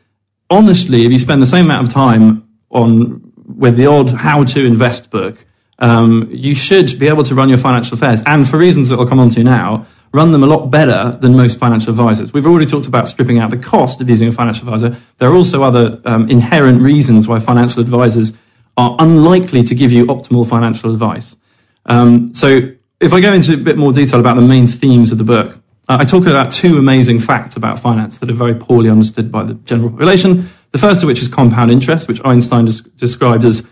honestly, 0.50 1.04
if 1.04 1.12
you 1.12 1.18
spend 1.18 1.42
the 1.42 1.46
same 1.46 1.66
amount 1.66 1.86
of 1.86 1.92
time 1.92 2.48
on 2.70 3.22
with 3.46 3.76
the 3.76 3.86
odd 3.86 4.10
how 4.10 4.44
to 4.44 4.64
invest 4.64 5.10
book, 5.10 5.44
um, 5.78 6.28
you 6.30 6.54
should 6.54 6.98
be 6.98 7.06
able 7.06 7.22
to 7.24 7.34
run 7.34 7.48
your 7.48 7.58
financial 7.58 7.94
affairs. 7.94 8.22
And 8.26 8.48
for 8.48 8.58
reasons 8.58 8.88
that 8.88 8.98
I'll 8.98 9.06
come 9.06 9.20
on 9.20 9.28
to 9.30 9.44
now, 9.44 9.86
run 10.16 10.32
them 10.32 10.42
a 10.42 10.46
lot 10.46 10.70
better 10.70 11.16
than 11.20 11.36
most 11.36 11.58
financial 11.58 11.90
advisors. 11.90 12.32
We've 12.32 12.46
already 12.46 12.64
talked 12.64 12.86
about 12.86 13.06
stripping 13.06 13.38
out 13.38 13.50
the 13.50 13.58
cost 13.58 14.00
of 14.00 14.08
using 14.08 14.28
a 14.28 14.32
financial 14.32 14.66
advisor. 14.66 14.96
There 15.18 15.30
are 15.30 15.34
also 15.34 15.62
other 15.62 16.00
um, 16.06 16.30
inherent 16.30 16.80
reasons 16.80 17.28
why 17.28 17.38
financial 17.38 17.82
advisors 17.82 18.32
are 18.78 18.96
unlikely 18.98 19.62
to 19.64 19.74
give 19.74 19.92
you 19.92 20.06
optimal 20.06 20.48
financial 20.48 20.90
advice. 20.90 21.36
Um, 21.84 22.32
so 22.32 22.72
if 22.98 23.12
I 23.12 23.20
go 23.20 23.34
into 23.34 23.52
a 23.52 23.58
bit 23.58 23.76
more 23.76 23.92
detail 23.92 24.18
about 24.18 24.36
the 24.36 24.42
main 24.42 24.66
themes 24.66 25.12
of 25.12 25.18
the 25.18 25.24
book, 25.24 25.58
uh, 25.88 25.98
I 26.00 26.04
talk 26.06 26.26
about 26.26 26.50
two 26.50 26.78
amazing 26.78 27.18
facts 27.18 27.56
about 27.56 27.78
finance 27.78 28.16
that 28.18 28.30
are 28.30 28.34
very 28.34 28.54
poorly 28.54 28.88
understood 28.88 29.30
by 29.30 29.44
the 29.44 29.54
general 29.70 29.90
population. 29.90 30.48
The 30.72 30.78
first 30.78 31.02
of 31.02 31.08
which 31.08 31.20
is 31.20 31.28
compound 31.28 31.70
interest, 31.70 32.08
which 32.08 32.24
Einstein 32.24 32.64
des- 32.64 32.88
described 32.96 33.44
as 33.44 33.62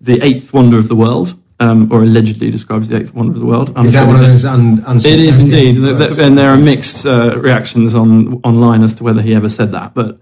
the 0.00 0.20
eighth 0.20 0.52
wonder 0.52 0.78
of 0.78 0.88
the 0.88 0.96
world, 0.96 1.40
um, 1.62 1.88
or 1.92 2.02
allegedly 2.02 2.50
describes 2.50 2.88
the 2.88 2.96
eighth 2.98 3.14
wonder 3.14 3.34
of 3.34 3.40
the 3.40 3.46
world. 3.46 3.72
I'm 3.76 3.86
Is 3.86 3.92
that 3.92 4.06
one 4.06 4.16
of 4.16 4.22
those 4.22 4.44
un- 4.44 4.78
It 4.78 5.06
is 5.06 5.38
indeed, 5.38 5.76
unsubstantiated 5.76 5.82
Th- 5.84 5.98
th- 5.98 6.10
words? 6.10 6.18
and 6.18 6.36
there 6.38 6.50
are 6.50 6.56
mixed 6.56 7.06
uh, 7.06 7.38
reactions 7.38 7.94
on 7.94 8.40
online 8.42 8.82
as 8.82 8.92
to 8.94 9.04
whether 9.04 9.22
he 9.22 9.32
ever 9.34 9.48
said 9.48 9.70
that. 9.72 9.94
But 9.94 10.18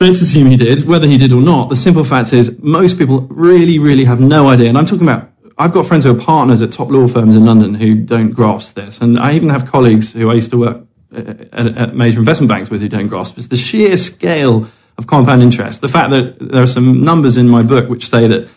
let's 0.00 0.20
assume 0.22 0.46
he 0.46 0.56
did. 0.56 0.84
Whether 0.86 1.06
he 1.06 1.18
did 1.18 1.32
or 1.32 1.42
not, 1.42 1.68
the 1.68 1.76
simple 1.76 2.04
fact 2.04 2.32
is 2.32 2.56
most 2.60 2.98
people 2.98 3.22
really, 3.30 3.78
really 3.78 4.04
have 4.04 4.20
no 4.20 4.48
idea. 4.48 4.68
And 4.68 4.78
I'm 4.78 4.86
talking 4.86 5.08
about. 5.08 5.28
I've 5.58 5.72
got 5.72 5.84
friends 5.86 6.04
who 6.04 6.10
are 6.16 6.18
partners 6.18 6.62
at 6.62 6.72
top 6.72 6.88
law 6.90 7.06
firms 7.06 7.36
in 7.36 7.44
London 7.44 7.74
who 7.74 7.94
don't 7.94 8.30
grasp 8.30 8.74
this, 8.74 9.00
and 9.02 9.18
I 9.18 9.34
even 9.34 9.50
have 9.50 9.70
colleagues 9.70 10.12
who 10.12 10.30
I 10.30 10.34
used 10.34 10.50
to 10.52 10.58
work 10.58 10.78
uh, 11.14 11.34
at, 11.52 11.66
at 11.76 11.94
major 11.94 12.20
investment 12.20 12.48
banks 12.48 12.70
with 12.70 12.80
who 12.80 12.88
don't 12.88 13.08
grasp. 13.08 13.36
It's 13.36 13.48
the 13.48 13.56
sheer 13.56 13.96
scale 13.98 14.66
of 14.96 15.06
compound 15.06 15.42
interest. 15.42 15.80
The 15.82 15.88
fact 15.88 16.10
that 16.10 16.36
there 16.40 16.62
are 16.62 16.66
some 16.66 17.02
numbers 17.02 17.36
in 17.36 17.48
my 17.48 17.62
book 17.62 17.88
which 17.90 18.08
say 18.08 18.26
that 18.28 18.48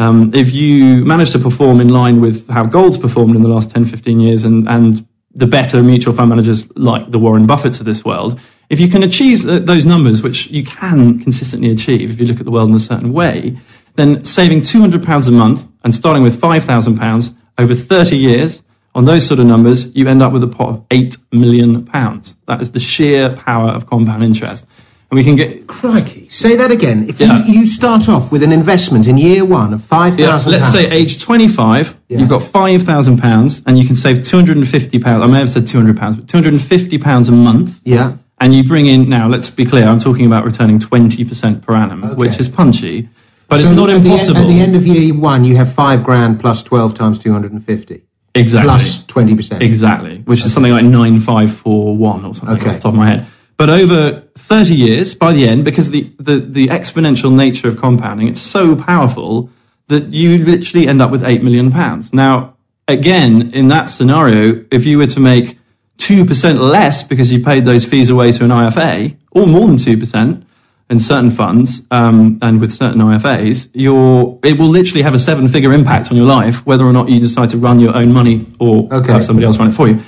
um, 0.00 0.34
if 0.34 0.52
you 0.54 1.04
manage 1.04 1.30
to 1.32 1.38
perform 1.38 1.78
in 1.78 1.90
line 1.90 2.22
with 2.22 2.48
how 2.48 2.64
gold's 2.64 2.96
performed 2.96 3.36
in 3.36 3.42
the 3.42 3.50
last 3.50 3.70
10, 3.70 3.84
15 3.84 4.18
years 4.18 4.44
and, 4.44 4.66
and 4.66 5.06
the 5.34 5.46
better 5.46 5.82
mutual 5.82 6.14
fund 6.14 6.30
managers 6.30 6.74
like 6.74 7.10
the 7.10 7.18
Warren 7.18 7.46
Buffetts 7.46 7.80
of 7.80 7.84
this 7.84 8.02
world, 8.02 8.40
if 8.70 8.80
you 8.80 8.88
can 8.88 9.02
achieve 9.02 9.42
those 9.42 9.84
numbers, 9.84 10.22
which 10.22 10.46
you 10.46 10.64
can 10.64 11.18
consistently 11.18 11.70
achieve 11.70 12.10
if 12.10 12.18
you 12.18 12.24
look 12.24 12.38
at 12.38 12.46
the 12.46 12.50
world 12.50 12.70
in 12.70 12.74
a 12.74 12.80
certain 12.80 13.12
way, 13.12 13.58
then 13.96 14.24
saving 14.24 14.62
£200 14.62 15.28
a 15.28 15.30
month 15.30 15.68
and 15.84 15.94
starting 15.94 16.22
with 16.22 16.40
£5,000 16.40 17.36
over 17.58 17.74
30 17.74 18.16
years 18.16 18.62
on 18.94 19.04
those 19.04 19.26
sort 19.26 19.38
of 19.38 19.44
numbers, 19.44 19.94
you 19.94 20.08
end 20.08 20.22
up 20.22 20.32
with 20.32 20.42
a 20.42 20.48
pot 20.48 20.68
of 20.70 20.88
£8 20.88 21.18
million. 21.30 21.84
That 21.84 22.62
is 22.62 22.72
the 22.72 22.80
sheer 22.80 23.36
power 23.36 23.68
of 23.68 23.86
compound 23.86 24.24
interest. 24.24 24.66
And 25.10 25.16
we 25.18 25.24
can 25.24 25.34
get 25.34 25.66
Crikey. 25.66 26.28
Say 26.28 26.54
that 26.56 26.70
again. 26.70 27.08
If 27.08 27.20
Yeah. 27.20 27.44
you, 27.44 27.60
you 27.60 27.66
start 27.66 28.08
off 28.08 28.30
with 28.30 28.44
an 28.44 28.52
investment 28.52 29.08
in 29.08 29.18
year 29.18 29.44
one 29.44 29.74
of 29.74 29.80
£5,000. 29.80 30.18
Yeah, 30.18 30.40
let's 30.46 30.70
say 30.70 30.88
age 30.88 31.20
25, 31.20 31.96
Yeah. 32.08 32.18
you've 32.20 32.28
got 32.28 32.42
£5,000 32.42 33.62
and 33.66 33.76
you 33.76 33.84
can 33.84 33.96
save 33.96 34.18
£250. 34.18 35.22
I 35.22 35.26
may 35.26 35.38
have 35.40 35.48
said 35.48 35.66
£200, 35.66 36.16
but 36.16 36.26
£250 36.28 37.28
a 37.28 37.32
month. 37.32 37.80
Yeah. 37.84 38.12
And 38.40 38.54
you 38.54 38.62
bring 38.62 38.86
in, 38.86 39.08
now 39.08 39.28
let's 39.28 39.50
be 39.50 39.64
clear, 39.66 39.84
I'm 39.86 39.98
talking 39.98 40.26
about 40.26 40.44
returning 40.44 40.78
20% 40.78 41.60
per 41.60 41.74
annum, 41.74 42.14
which 42.16 42.38
is 42.38 42.48
punchy, 42.48 43.08
but 43.48 43.60
it's 43.60 43.68
not 43.70 43.90
at 43.90 44.00
the, 44.02 44.10
impossible. 44.10 44.36
end, 44.38 44.48
at 44.48 44.54
the 44.54 44.60
end 44.60 44.76
of 44.76 44.86
year 44.86 45.12
one, 45.12 45.44
you 45.44 45.56
have 45.56 45.72
five 45.72 46.04
grand 46.04 46.38
plus 46.40 46.62
12 46.62 46.94
times 46.94 47.18
250. 47.18 48.00
exactly. 48.36 48.66
Plus 48.68 49.02
20%. 49.06 49.60
Exactly, 49.60 50.22
which 50.24 50.44
is 50.44 50.52
something 50.52 50.72
like 50.72 50.84
9541 50.84 52.24
or 52.24 52.34
something 52.34 52.56
Okay. 52.56 52.70
off 52.70 52.76
the 52.76 52.82
top 52.82 52.92
of 52.92 52.98
my 52.98 53.06
head. 53.10 53.26
But 53.60 53.68
over 53.68 54.22
30 54.38 54.74
years, 54.74 55.14
by 55.14 55.34
the 55.34 55.46
end, 55.46 55.66
because 55.66 55.90
the, 55.90 56.10
the, 56.18 56.40
the 56.40 56.68
exponential 56.68 57.30
nature 57.30 57.68
of 57.68 57.76
compounding, 57.76 58.26
it's 58.26 58.40
so 58.40 58.74
powerful 58.74 59.50
that 59.88 60.14
you 60.14 60.42
literally 60.42 60.88
end 60.88 61.02
up 61.02 61.10
with 61.10 61.22
8 61.22 61.42
million 61.42 61.70
pounds. 61.70 62.14
Now, 62.14 62.56
again, 62.88 63.52
in 63.52 63.68
that 63.68 63.90
scenario, 63.90 64.64
if 64.70 64.86
you 64.86 64.96
were 64.96 65.08
to 65.08 65.20
make 65.20 65.58
2% 65.98 66.58
less 66.58 67.02
because 67.02 67.30
you 67.30 67.44
paid 67.44 67.66
those 67.66 67.84
fees 67.84 68.08
away 68.08 68.32
to 68.32 68.44
an 68.44 68.50
IFA, 68.50 69.14
or 69.32 69.46
more 69.46 69.66
than 69.66 69.76
2%, 69.76 70.42
in 70.88 70.98
certain 70.98 71.30
funds 71.30 71.82
um, 71.90 72.38
and 72.40 72.62
with 72.62 72.72
certain 72.72 73.02
IFAs, 73.02 73.68
you're, 73.74 74.38
it 74.42 74.58
will 74.58 74.70
literally 74.70 75.02
have 75.02 75.12
a 75.12 75.18
seven 75.18 75.46
figure 75.46 75.74
impact 75.74 76.10
on 76.10 76.16
your 76.16 76.26
life, 76.26 76.64
whether 76.64 76.86
or 76.86 76.94
not 76.94 77.10
you 77.10 77.20
decide 77.20 77.50
to 77.50 77.58
run 77.58 77.78
your 77.78 77.94
own 77.94 78.10
money 78.10 78.46
or 78.58 78.88
Okay. 78.90 79.12
have 79.12 79.22
somebody 79.22 79.44
else 79.44 79.58
run 79.58 79.68
it 79.68 79.72
for 79.72 79.86
you. 79.86 80.00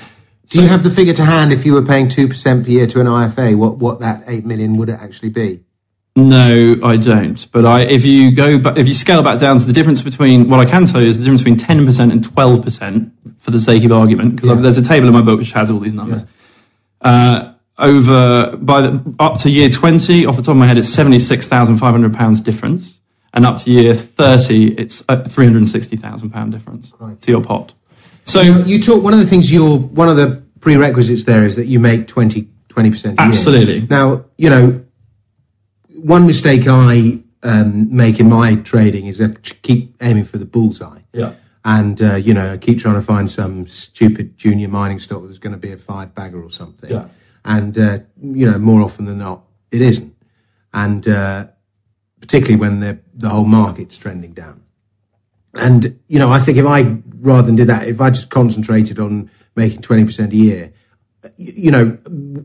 Do 0.53 0.63
you 0.63 0.69
have 0.69 0.83
the 0.83 0.91
figure 0.91 1.15
to 1.15 1.25
hand 1.25 1.53
if 1.53 1.65
you 1.65 1.73
were 1.73 1.83
paying 1.83 2.09
2% 2.09 2.65
per 2.65 2.71
year 2.71 2.87
to 2.87 3.01
an 3.01 3.07
IFA, 3.07 3.57
what, 3.57 3.79
what 3.79 4.01
that 4.01 4.25
8 4.27 4.45
million 4.45 4.77
would 4.77 4.91
it 4.91 5.01
actually 5.01 5.31
be? 5.31 5.61
No, 6.15 6.77
I 6.85 6.97
don't. 6.97 7.51
But 7.53 7.65
I, 7.65 7.81
if 7.83 8.05
you 8.05 8.33
go, 8.33 8.59
ba- 8.59 8.75
if 8.77 8.87
you 8.87 8.93
scale 8.93 9.23
back 9.23 9.39
down 9.39 9.57
to 9.59 9.65
the 9.65 9.73
difference 9.73 10.03
between 10.03 10.51
what 10.51 10.61
I 10.61 10.71
can 10.71 10.85
tell 10.85 11.01
you 11.01 11.09
is 11.09 11.17
the 11.17 11.25
difference 11.25 11.41
between 11.43 11.57
ten 11.57 11.87
percent 11.87 12.13
and 12.13 12.23
twelve 12.23 12.63
percent 12.63 13.15
for 13.39 13.51
the 13.51 13.59
sake 13.59 13.83
of 13.85 13.93
argument, 13.93 14.37
because 14.37 14.61
there's 14.61 14.77
a 14.77 14.83
table 14.83 15.07
in 15.07 15.15
my 15.15 15.23
book 15.23 15.39
which 15.39 15.53
has 15.53 15.71
all 15.71 15.81
these 15.81 15.95
numbers. 15.95 16.27
Uh, 17.01 17.55
over 17.79 18.55
by 18.59 18.83
the, 18.83 19.15
up 19.19 19.39
to 19.41 19.49
year 19.49 19.71
twenty, 19.71 20.27
off 20.27 20.37
the 20.37 20.43
top 20.43 20.51
of 20.51 20.59
my 20.59 20.67
head, 20.67 20.77
it's 20.77 20.89
seventy 20.91 21.19
six 21.19 21.49
thousand 21.49 21.79
five 21.79 21.93
hundred 21.93 22.13
pounds 22.13 22.43
difference, 22.43 23.01
and 23.33 23.47
up 23.47 23.57
to 23.63 23.71
year 23.71 23.95
thirty, 23.95 24.75
it's 24.75 25.03
a 25.09 25.27
three 25.27 25.47
hundred 25.47 25.67
sixty 25.67 25.97
thousand 25.97 26.29
pound 26.29 26.53
difference 26.53 26.93
to 27.23 27.31
your 27.33 27.43
pot. 27.43 27.73
So 28.25 28.43
You 28.43 28.79
talk, 28.81 29.03
one 29.03 29.15
of 29.15 29.19
the 29.19 29.27
things 29.27 29.51
you're, 29.51 29.79
one 29.79 30.11
of 30.11 30.17
the 30.17 30.42
prerequisites 30.63 31.25
there 31.25 31.45
is 31.45 31.57
that 31.57 31.67
you 31.67 31.79
make 31.79 32.07
20, 32.07 32.49
20% 32.69 33.05
a 33.05 33.09
year. 33.09 33.15
Absolutely. 33.19 33.81
Now, 33.83 34.25
you 34.39 34.49
know, 34.49 34.83
one 35.89 36.27
mistake 36.27 36.67
I 36.67 37.21
um, 37.43 37.95
make 37.95 38.19
in 38.19 38.29
my 38.29 38.55
trading 38.57 39.07
is 39.07 39.21
I 39.21 39.29
keep 39.63 39.97
aiming 40.01 40.25
for 40.25 40.39
the 40.39 40.47
bullseye. 40.47 41.01
Yeah. 41.13 41.35
And, 41.65 42.01
uh, 42.01 42.15
you 42.15 42.33
know, 42.33 42.53
I 42.53 42.57
keep 42.57 42.79
trying 42.79 42.95
to 42.95 43.03
find 43.03 43.31
some 43.31 43.67
stupid 43.67 44.37
junior 44.39 44.69
mining 44.69 44.99
stock 44.99 45.23
that's 45.25 45.39
going 45.39 45.53
to 45.53 45.59
be 45.59 45.73
a 45.73 45.77
five 45.77 46.15
bagger 46.15 46.43
or 46.43 46.51
something. 46.51 46.91
Yeah. 46.91 47.09
And, 47.45 47.77
uh, 47.77 47.99
you 48.21 48.51
know, 48.51 48.59
more 48.59 48.81
often 48.81 49.05
than 49.05 49.19
not, 49.19 49.43
it 49.71 49.81
isn't. 49.81 50.15
And 50.73 51.07
uh, 51.07 51.49
particularly 52.21 52.57
when 52.57 52.81
the, 52.81 52.99
the 53.15 53.29
whole 53.29 53.45
market's 53.45 53.99
trending 53.99 54.33
down. 54.33 54.63
And, 55.55 56.01
you 56.09 56.19
know, 56.19 56.31
I 56.31 56.39
think 56.39 56.57
if 56.57 56.67
I, 56.67 56.99
rather 57.19 57.43
than 57.43 57.57
did 57.57 57.67
that, 57.67 57.87
if 57.87 58.01
I 58.01 58.11
just 58.11 58.31
concentrated 58.31 58.99
on 58.99 59.31
making 59.57 59.81
20% 59.83 60.33
a 60.33 60.37
year, 60.37 60.73
you 61.37 61.71
know, 61.71 61.99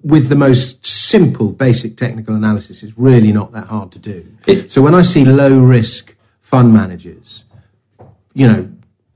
with 0.04 0.30
the 0.30 0.36
most 0.36 0.86
simple, 0.86 1.52
basic 1.52 1.98
technical 1.98 2.36
analysis, 2.36 2.84
it's 2.84 2.98
really 2.98 3.32
not 3.32 3.52
that 3.52 3.68
hard 3.68 3.92
to 3.94 4.00
do. 4.00 4.26
It- 4.46 4.72
so 4.72 4.82
when 4.82 4.94
I 4.94 5.02
see 5.02 5.26
low 5.26 5.60
risk 5.60 6.16
fund 6.42 6.74
managers, 6.74 7.44
you 8.34 8.48
know, 8.48 8.70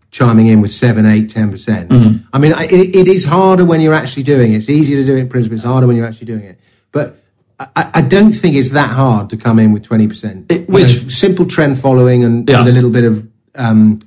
chiming 0.10 0.48
in 0.48 0.60
with 0.62 0.71
seven, 0.74 1.05
eight, 1.05 1.29
ten 1.29 1.51
percent. 1.51 1.89
Mm-hmm. 1.89 2.25
I 2.33 2.38
mean, 2.39 2.53
I- 2.53 2.65
it, 2.65 2.95
it 2.95 3.07
is 3.07 3.24
harder 3.25 3.63
when 3.63 3.79
you're 3.81 3.93
actually 3.93 4.24
doing 4.24 4.53
it. 4.53 4.57
It's 4.57 4.69
easier 4.69 4.98
to 4.98 5.05
do 5.05 5.15
it 5.15 5.19
in 5.19 5.29
principle. 5.29 5.55
It's 5.55 5.63
harder 5.65 5.88
when 5.88 5.95
you're 5.95 6.07
actually 6.07 6.27
doing 6.27 6.43
it. 6.43 6.60
But 6.91 7.17
I, 7.60 7.91
I 7.93 8.01
don't 8.01 8.31
think 8.31 8.55
it's 8.55 8.71
that 8.71 8.89
hard 8.89 9.29
to 9.29 9.38
come 9.38 9.60
in 9.60 9.71
with 9.71 9.83
twenty 9.83 10.07
percent. 10.07 10.51
Which- 10.67 11.05
simple 11.13 11.45
trend 11.45 11.79
following 11.79 12.24
and 12.24 12.50
Yeah. 12.50 12.60
with 12.60 12.69
a 12.69 12.71
little 12.74 12.89
bit 12.89 13.03
of 13.05 13.27
um, 13.55 14.00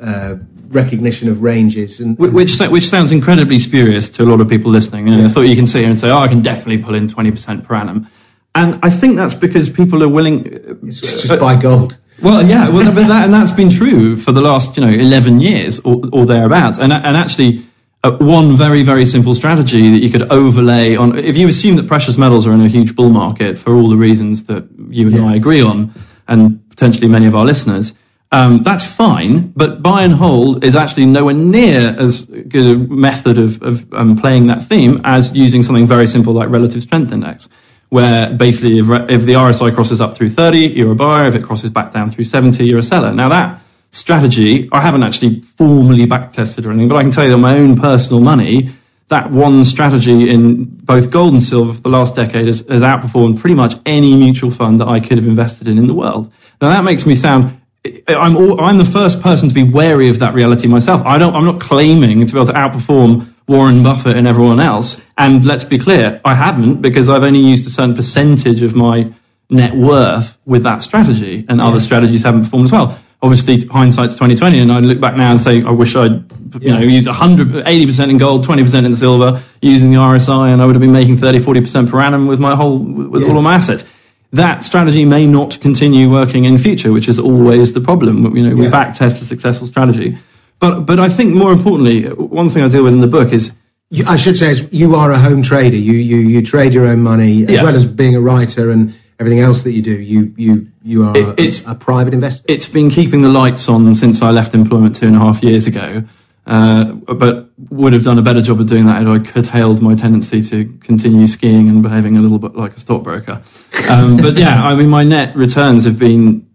uh, 0.00 0.34
recognition 0.68 1.28
of 1.28 1.42
ranges 1.42 2.00
and, 2.00 2.16
Wh- 2.16 2.32
Which, 2.32 2.58
which 2.58 2.88
sounds 2.88 3.12
incredibly 3.12 3.58
spurious 3.58 4.08
to 4.10 4.22
a 4.22 4.26
lot 4.26 4.40
of 4.40 4.48
people 4.48 4.70
listening. 4.70 5.08
And 5.08 5.24
I 5.24 5.28
thought 5.28 5.42
you 5.42 5.56
can 5.56 5.66
sit 5.66 5.80
here 5.80 5.88
and 5.88 5.98
say, 5.98 6.10
oh, 6.10 6.18
I 6.18 6.28
can 6.28 6.42
definitely 6.42 6.78
pull 6.78 6.94
in 6.94 7.06
20% 7.06 7.64
per 7.64 7.74
annum. 7.74 8.08
And 8.54 8.78
I 8.82 8.90
think 8.90 9.16
that's 9.16 9.34
because 9.34 9.68
people 9.68 10.02
are 10.02 10.08
willing. 10.08 10.46
it's 10.82 11.00
just 11.00 11.28
buy 11.40 11.56
gold. 11.56 11.98
Well, 12.22 12.46
yeah, 12.46 12.70
well, 12.70 12.94
but 12.94 13.06
that, 13.08 13.26
and 13.26 13.34
that's 13.34 13.50
been 13.50 13.68
true 13.68 14.16
for 14.16 14.32
the 14.32 14.40
last, 14.40 14.76
you 14.78 14.84
know, 14.84 14.90
11 14.90 15.40
years 15.40 15.78
or, 15.80 16.00
or 16.12 16.24
thereabouts. 16.24 16.78
And, 16.78 16.90
and 16.90 17.16
actually, 17.16 17.62
uh, 18.02 18.12
one 18.12 18.56
very, 18.56 18.82
very 18.82 19.04
simple 19.04 19.34
strategy 19.34 19.90
that 19.90 19.98
you 19.98 20.10
could 20.10 20.30
overlay 20.32 20.96
on, 20.96 21.18
if 21.18 21.36
you 21.36 21.48
assume 21.48 21.76
that 21.76 21.86
precious 21.86 22.16
metals 22.16 22.46
are 22.46 22.52
in 22.52 22.60
a 22.60 22.68
huge 22.68 22.96
bull 22.96 23.10
market 23.10 23.58
for 23.58 23.74
all 23.74 23.88
the 23.88 23.96
reasons 23.96 24.44
that 24.44 24.66
you 24.88 25.08
and 25.08 25.24
I 25.24 25.34
agree 25.34 25.60
on, 25.60 25.92
and 26.28 26.66
potentially 26.70 27.08
many 27.08 27.26
of 27.26 27.34
our 27.34 27.44
listeners, 27.44 27.94
um, 28.32 28.62
that's 28.62 28.84
fine, 28.84 29.52
but 29.54 29.82
buy 29.82 30.02
and 30.02 30.12
hold 30.12 30.64
is 30.64 30.74
actually 30.74 31.06
nowhere 31.06 31.34
near 31.34 31.96
as 31.98 32.22
good 32.24 32.66
a 32.66 32.76
method 32.76 33.38
of, 33.38 33.62
of 33.62 33.92
um, 33.94 34.16
playing 34.16 34.48
that 34.48 34.64
theme 34.64 35.00
as 35.04 35.34
using 35.34 35.62
something 35.62 35.86
very 35.86 36.06
simple 36.06 36.32
like 36.32 36.48
relative 36.48 36.82
strength 36.82 37.12
index, 37.12 37.48
where 37.90 38.30
basically 38.30 38.78
if, 38.78 38.86
if 39.08 39.22
the 39.22 39.34
RSI 39.34 39.72
crosses 39.74 40.00
up 40.00 40.16
through 40.16 40.30
30, 40.30 40.58
you're 40.58 40.92
a 40.92 40.96
buyer. 40.96 41.26
If 41.26 41.36
it 41.36 41.44
crosses 41.44 41.70
back 41.70 41.92
down 41.92 42.10
through 42.10 42.24
70, 42.24 42.66
you're 42.66 42.80
a 42.80 42.82
seller. 42.82 43.12
Now 43.12 43.28
that 43.28 43.60
strategy, 43.90 44.68
I 44.72 44.80
haven't 44.80 45.04
actually 45.04 45.42
formally 45.42 46.04
back 46.04 46.32
tested 46.32 46.66
or 46.66 46.70
anything, 46.70 46.88
but 46.88 46.96
I 46.96 47.02
can 47.02 47.12
tell 47.12 47.24
you 47.24 47.30
that 47.30 47.38
my 47.38 47.56
own 47.56 47.76
personal 47.78 48.20
money, 48.20 48.70
that 49.06 49.30
one 49.30 49.64
strategy 49.64 50.28
in 50.28 50.64
both 50.64 51.10
gold 51.10 51.32
and 51.32 51.42
silver 51.42 51.74
for 51.74 51.80
the 51.80 51.90
last 51.90 52.16
decade 52.16 52.48
has, 52.48 52.66
has 52.68 52.82
outperformed 52.82 53.38
pretty 53.38 53.54
much 53.54 53.74
any 53.86 54.16
mutual 54.16 54.50
fund 54.50 54.80
that 54.80 54.88
I 54.88 54.98
could 54.98 55.16
have 55.16 55.28
invested 55.28 55.68
in 55.68 55.78
in 55.78 55.86
the 55.86 55.94
world. 55.94 56.32
Now 56.60 56.70
that 56.70 56.82
makes 56.82 57.06
me 57.06 57.14
sound 57.14 57.60
I'm 58.08 58.36
all, 58.36 58.60
I'm 58.60 58.78
the 58.78 58.84
first 58.84 59.20
person 59.20 59.48
to 59.48 59.54
be 59.54 59.62
wary 59.62 60.08
of 60.08 60.18
that 60.20 60.34
reality 60.34 60.68
myself. 60.68 61.02
I 61.04 61.18
don't 61.18 61.34
I'm 61.34 61.44
not 61.44 61.60
claiming 61.60 62.24
to 62.26 62.32
be 62.32 62.38
able 62.38 62.46
to 62.46 62.52
outperform 62.52 63.32
Warren 63.48 63.82
Buffett 63.82 64.16
and 64.16 64.26
everyone 64.26 64.60
else. 64.60 65.04
And 65.18 65.44
let's 65.44 65.64
be 65.64 65.78
clear, 65.78 66.20
I 66.24 66.34
haven't 66.34 66.82
because 66.82 67.08
I've 67.08 67.22
only 67.22 67.40
used 67.40 67.66
a 67.66 67.70
certain 67.70 67.94
percentage 67.94 68.62
of 68.62 68.74
my 68.74 69.12
net 69.48 69.74
worth 69.74 70.36
with 70.44 70.64
that 70.64 70.82
strategy, 70.82 71.44
and 71.48 71.60
other 71.60 71.78
strategies 71.80 72.22
haven't 72.22 72.42
performed 72.42 72.64
as 72.66 72.72
well. 72.72 72.98
Obviously, 73.22 73.60
hindsight's 73.66 74.14
2020, 74.14 74.58
and 74.58 74.72
I 74.72 74.80
look 74.80 75.00
back 75.00 75.16
now 75.16 75.30
and 75.30 75.40
say, 75.40 75.62
I 75.62 75.70
wish 75.70 75.94
I'd 75.96 76.24
you 76.62 76.72
know 76.72 76.80
used 76.80 77.06
100, 77.06 77.66
80 77.66 77.86
percent 77.86 78.10
in 78.10 78.18
gold, 78.18 78.44
20 78.44 78.62
percent 78.62 78.86
in 78.86 78.94
silver, 78.94 79.42
using 79.62 79.90
the 79.90 79.96
RSI, 79.96 80.52
and 80.52 80.60
I 80.60 80.66
would 80.66 80.74
have 80.74 80.80
been 80.80 80.92
making 80.92 81.16
30, 81.16 81.38
40 81.38 81.60
percent 81.60 81.90
per 81.90 82.00
annum 82.00 82.26
with 82.26 82.40
my 82.40 82.54
whole 82.56 82.78
with 82.78 83.22
all 83.22 83.38
of 83.38 83.44
my 83.44 83.54
assets 83.54 83.84
that 84.32 84.64
strategy 84.64 85.04
may 85.04 85.26
not 85.26 85.58
continue 85.60 86.10
working 86.10 86.44
in 86.44 86.58
future, 86.58 86.92
which 86.92 87.08
is 87.08 87.18
always 87.18 87.72
the 87.72 87.80
problem. 87.80 88.36
You 88.36 88.42
know, 88.48 88.56
we 88.56 88.64
Yeah. 88.64 88.70
back 88.70 88.92
test 88.94 89.22
a 89.22 89.24
successful 89.24 89.66
strategy. 89.66 90.18
But, 90.58 90.80
but 90.86 90.98
I 90.98 91.08
think 91.08 91.34
more 91.34 91.52
importantly, 91.52 92.04
one 92.08 92.48
thing 92.48 92.62
I 92.62 92.68
deal 92.68 92.82
with 92.84 92.94
in 92.94 93.00
the 93.00 93.06
book 93.06 93.32
is 93.32 93.52
You, 93.88 94.04
I 94.08 94.16
should 94.16 94.36
say, 94.36 94.50
is 94.50 94.66
you 94.72 94.96
are 94.96 95.12
a 95.12 95.18
home 95.18 95.42
trader. 95.42 95.76
You 95.76 95.92
you 95.92 96.16
you 96.16 96.42
trade 96.42 96.74
your 96.74 96.86
own 96.88 97.02
money 97.04 97.44
as 97.44 97.50
Yeah. 97.50 97.62
well 97.62 97.76
as 97.76 97.86
being 97.86 98.16
a 98.16 98.20
writer 98.20 98.72
and 98.72 98.92
everything 99.20 99.38
else 99.38 99.62
that 99.62 99.70
you 99.72 99.82
do, 99.82 99.92
you 99.92 100.32
you 100.36 100.66
you 100.82 101.04
are 101.04 101.16
It- 101.16 101.38
it's- 101.38 101.64
a, 101.66 101.70
a 101.70 101.74
private 101.76 102.12
investor. 102.12 102.42
It's 102.48 102.66
been 102.66 102.90
keeping 102.90 103.22
the 103.22 103.28
lights 103.28 103.68
on 103.68 103.94
since 103.94 104.20
I 104.22 104.32
left 104.32 104.54
employment 104.54 104.96
two 104.96 105.06
and 105.06 105.14
a 105.14 105.20
half 105.20 105.40
years 105.40 105.68
ago. 105.68 106.02
Uh, 106.46 106.92
but 106.92 107.50
would 107.70 107.92
have 107.92 108.04
done 108.04 108.18
a 108.18 108.22
better 108.22 108.40
job 108.40 108.60
of 108.60 108.66
doing 108.66 108.86
that 108.86 109.04
had 109.04 109.08
I 109.08 109.18
curtailed 109.18 109.82
my 109.82 109.96
tendency 109.96 110.40
to 110.42 110.64
continue 110.80 111.26
skiing 111.26 111.68
and 111.68 111.82
behaving 111.82 112.16
a 112.16 112.20
little 112.22 112.38
bit 112.38 112.54
like 112.54 112.76
a 112.76 112.80
stockbroker. 112.80 113.42
Um, 113.90 114.16
but 114.16 114.36
yeah, 114.36 114.62
I 114.64 114.76
mean, 114.76 114.88
my 114.88 115.02
net 115.02 115.34
returns 115.36 115.84
have 115.86 115.98
been 115.98 116.46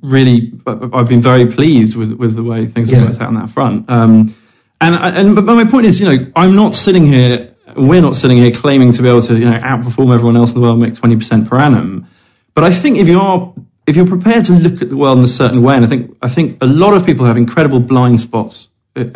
really, 0.00 0.52
I've 0.66 1.08
been 1.08 1.20
very 1.22 1.46
pleased 1.46 1.96
with, 1.96 2.12
with 2.12 2.36
the 2.36 2.44
way 2.44 2.66
things 2.66 2.88
have 2.90 2.98
Yeah. 3.00 3.06
worked 3.06 3.20
out 3.20 3.28
on 3.28 3.34
that 3.34 3.50
front. 3.50 3.90
Um, 3.90 4.32
and, 4.80 4.94
and, 4.94 5.34
but 5.34 5.44
my 5.44 5.64
point 5.64 5.86
is, 5.86 5.98
you 6.00 6.06
know, 6.06 6.24
I'm 6.36 6.54
not 6.54 6.76
sitting 6.76 7.04
here, 7.06 7.52
we're 7.76 8.00
not 8.00 8.14
sitting 8.14 8.36
here 8.36 8.52
claiming 8.52 8.92
to 8.92 9.02
be 9.02 9.08
able 9.08 9.22
to, 9.22 9.36
you 9.36 9.50
know, 9.50 9.58
outperform 9.58 10.14
everyone 10.14 10.36
else 10.36 10.50
in 10.52 10.60
the 10.60 10.60
world, 10.60 10.80
and 10.80 10.82
make 10.82 10.94
20% 10.94 11.48
per 11.48 11.58
annum. 11.58 12.06
But 12.54 12.62
I 12.64 12.70
think 12.70 12.98
if 12.98 13.08
you 13.08 13.18
are, 13.20 13.52
if 13.88 13.96
you're 13.96 14.06
prepared 14.06 14.44
to 14.44 14.52
look 14.52 14.82
at 14.82 14.88
the 14.88 14.96
world 14.96 15.18
in 15.18 15.24
a 15.24 15.28
certain 15.28 15.62
way, 15.62 15.74
and 15.74 15.84
I 15.84 15.88
think, 15.88 16.16
I 16.22 16.28
think 16.28 16.58
a 16.62 16.66
lot 16.66 16.94
of 16.94 17.04
people 17.04 17.26
have 17.26 17.36
incredible 17.36 17.80
blind 17.80 18.20
spots 18.20 18.67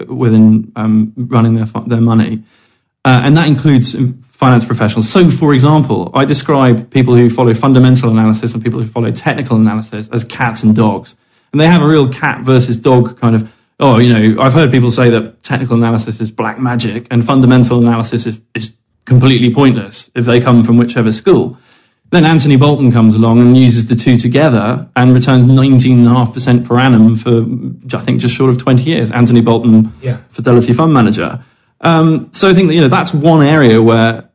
within 0.08 0.72
um, 0.76 1.12
running 1.16 1.54
their, 1.54 1.66
their 1.86 2.00
money. 2.00 2.42
Uh, 3.04 3.20
and 3.24 3.36
that 3.36 3.48
includes 3.48 3.96
finance 4.30 4.64
professionals. 4.64 5.08
So, 5.08 5.28
for 5.30 5.54
example, 5.54 6.10
I 6.14 6.24
describe 6.24 6.90
people 6.90 7.14
who 7.14 7.30
follow 7.30 7.54
fundamental 7.54 8.10
analysis 8.10 8.54
and 8.54 8.62
people 8.62 8.80
who 8.80 8.86
follow 8.86 9.10
technical 9.10 9.56
analysis 9.56 10.08
as 10.12 10.24
cats 10.24 10.62
and 10.62 10.74
dogs. 10.74 11.16
And 11.52 11.60
they 11.60 11.66
have 11.66 11.82
a 11.82 11.86
real 11.86 12.08
cat 12.12 12.40
versus 12.42 12.76
dog 12.76 13.18
kind 13.18 13.34
of, 13.34 13.52
oh, 13.80 13.98
you 13.98 14.12
know, 14.12 14.42
I've 14.42 14.52
heard 14.52 14.70
people 14.70 14.90
say 14.90 15.10
that 15.10 15.42
technical 15.42 15.76
analysis 15.76 16.20
is 16.20 16.30
black 16.30 16.58
magic 16.58 17.06
and 17.10 17.24
fundamental 17.24 17.78
analysis 17.78 18.26
is, 18.26 18.40
is 18.54 18.72
completely 19.04 19.52
pointless 19.52 20.10
if 20.14 20.24
they 20.24 20.40
come 20.40 20.62
from 20.62 20.76
whichever 20.76 21.12
school. 21.12 21.58
Then 22.12 22.26
Anthony 22.26 22.56
Bolton 22.56 22.92
comes 22.92 23.14
along 23.14 23.40
and 23.40 23.56
uses 23.56 23.86
the 23.86 23.96
two 23.96 24.18
together 24.18 24.86
and 24.96 25.14
returns 25.14 25.46
19.5% 25.46 26.66
per 26.66 26.78
annum 26.78 27.16
for, 27.16 27.38
I 27.96 28.00
think, 28.04 28.20
just 28.20 28.34
short 28.34 28.50
of 28.50 28.58
20 28.58 28.82
years. 28.82 29.10
Anthony 29.10 29.40
Bolton, 29.40 29.90
Yeah. 30.02 30.18
Fidelity 30.28 30.74
Fund 30.74 30.92
Manager. 30.92 31.42
Um, 31.80 32.28
so 32.32 32.50
I 32.50 32.54
think 32.54 32.68
that, 32.68 32.74
you 32.74 32.82
know, 32.82 32.88
that's 32.88 33.14
one 33.14 33.42
area 33.42 33.80
where 33.82 34.28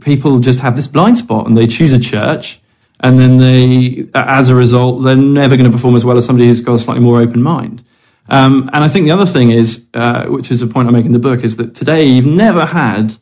people 0.00 0.40
just 0.40 0.58
have 0.60 0.74
this 0.74 0.88
blind 0.88 1.18
spot 1.18 1.46
and 1.46 1.56
they 1.56 1.68
choose 1.68 1.92
a 1.92 2.00
church 2.00 2.60
and 2.98 3.16
then 3.20 3.38
they, 3.38 4.08
as 4.12 4.48
a 4.48 4.56
result, 4.56 5.04
they're 5.04 5.14
never 5.14 5.56
going 5.56 5.70
to 5.70 5.74
perform 5.74 5.94
as 5.94 6.04
well 6.04 6.16
as 6.16 6.24
somebody 6.26 6.48
who's 6.48 6.60
got 6.60 6.74
a 6.74 6.78
slightly 6.80 7.02
more 7.02 7.20
open 7.20 7.42
mind. 7.44 7.84
Um, 8.28 8.68
and 8.72 8.82
I 8.82 8.88
think 8.88 9.04
the 9.04 9.12
other 9.12 9.24
thing 9.24 9.52
is, 9.52 9.84
uh, 9.94 10.24
which 10.26 10.50
is 10.50 10.62
a 10.62 10.66
point 10.66 10.88
I 10.88 10.90
make 10.90 11.06
in 11.06 11.12
the 11.12 11.20
book, 11.20 11.44
is 11.44 11.56
that 11.58 11.76
today 11.76 12.04
you've 12.06 12.26
never 12.26 12.66
had 12.66 13.14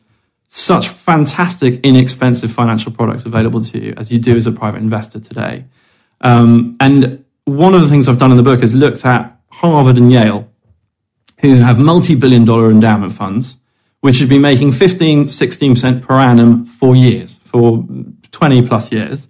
such 0.49 0.87
fantastic, 0.89 1.79
inexpensive 1.83 2.51
financial 2.51 2.91
products 2.91 3.25
available 3.25 3.61
to 3.61 3.79
you 3.79 3.93
as 3.97 4.11
you 4.11 4.19
do 4.19 4.35
as 4.35 4.47
a 4.47 4.51
private 4.51 4.81
investor 4.81 5.19
today. 5.19 5.63
Um, 6.21 6.75
and 6.79 7.23
one 7.45 7.75
of 7.75 7.81
the 7.81 7.87
things 7.87 8.07
I've 8.07 8.17
done 8.17 8.31
in 8.31 8.37
the 8.37 8.43
book 8.43 8.63
is 8.63 8.73
looked 8.73 9.05
at 9.05 9.39
Harvard 9.51 9.97
and 9.97 10.11
Yale, 10.11 10.51
who 11.39 11.55
have 11.57 11.79
multi-billion 11.79 12.45
dollar 12.45 12.71
endowment 12.71 13.13
funds, 13.13 13.57
which 14.01 14.19
have 14.19 14.29
been 14.29 14.41
making 14.41 14.71
15, 14.71 15.25
16% 15.25 16.01
per 16.01 16.15
annum 16.15 16.65
for 16.65 16.95
years, 16.95 17.35
for 17.43 17.85
20 18.31 18.67
plus 18.67 18.91
years. 18.91 19.27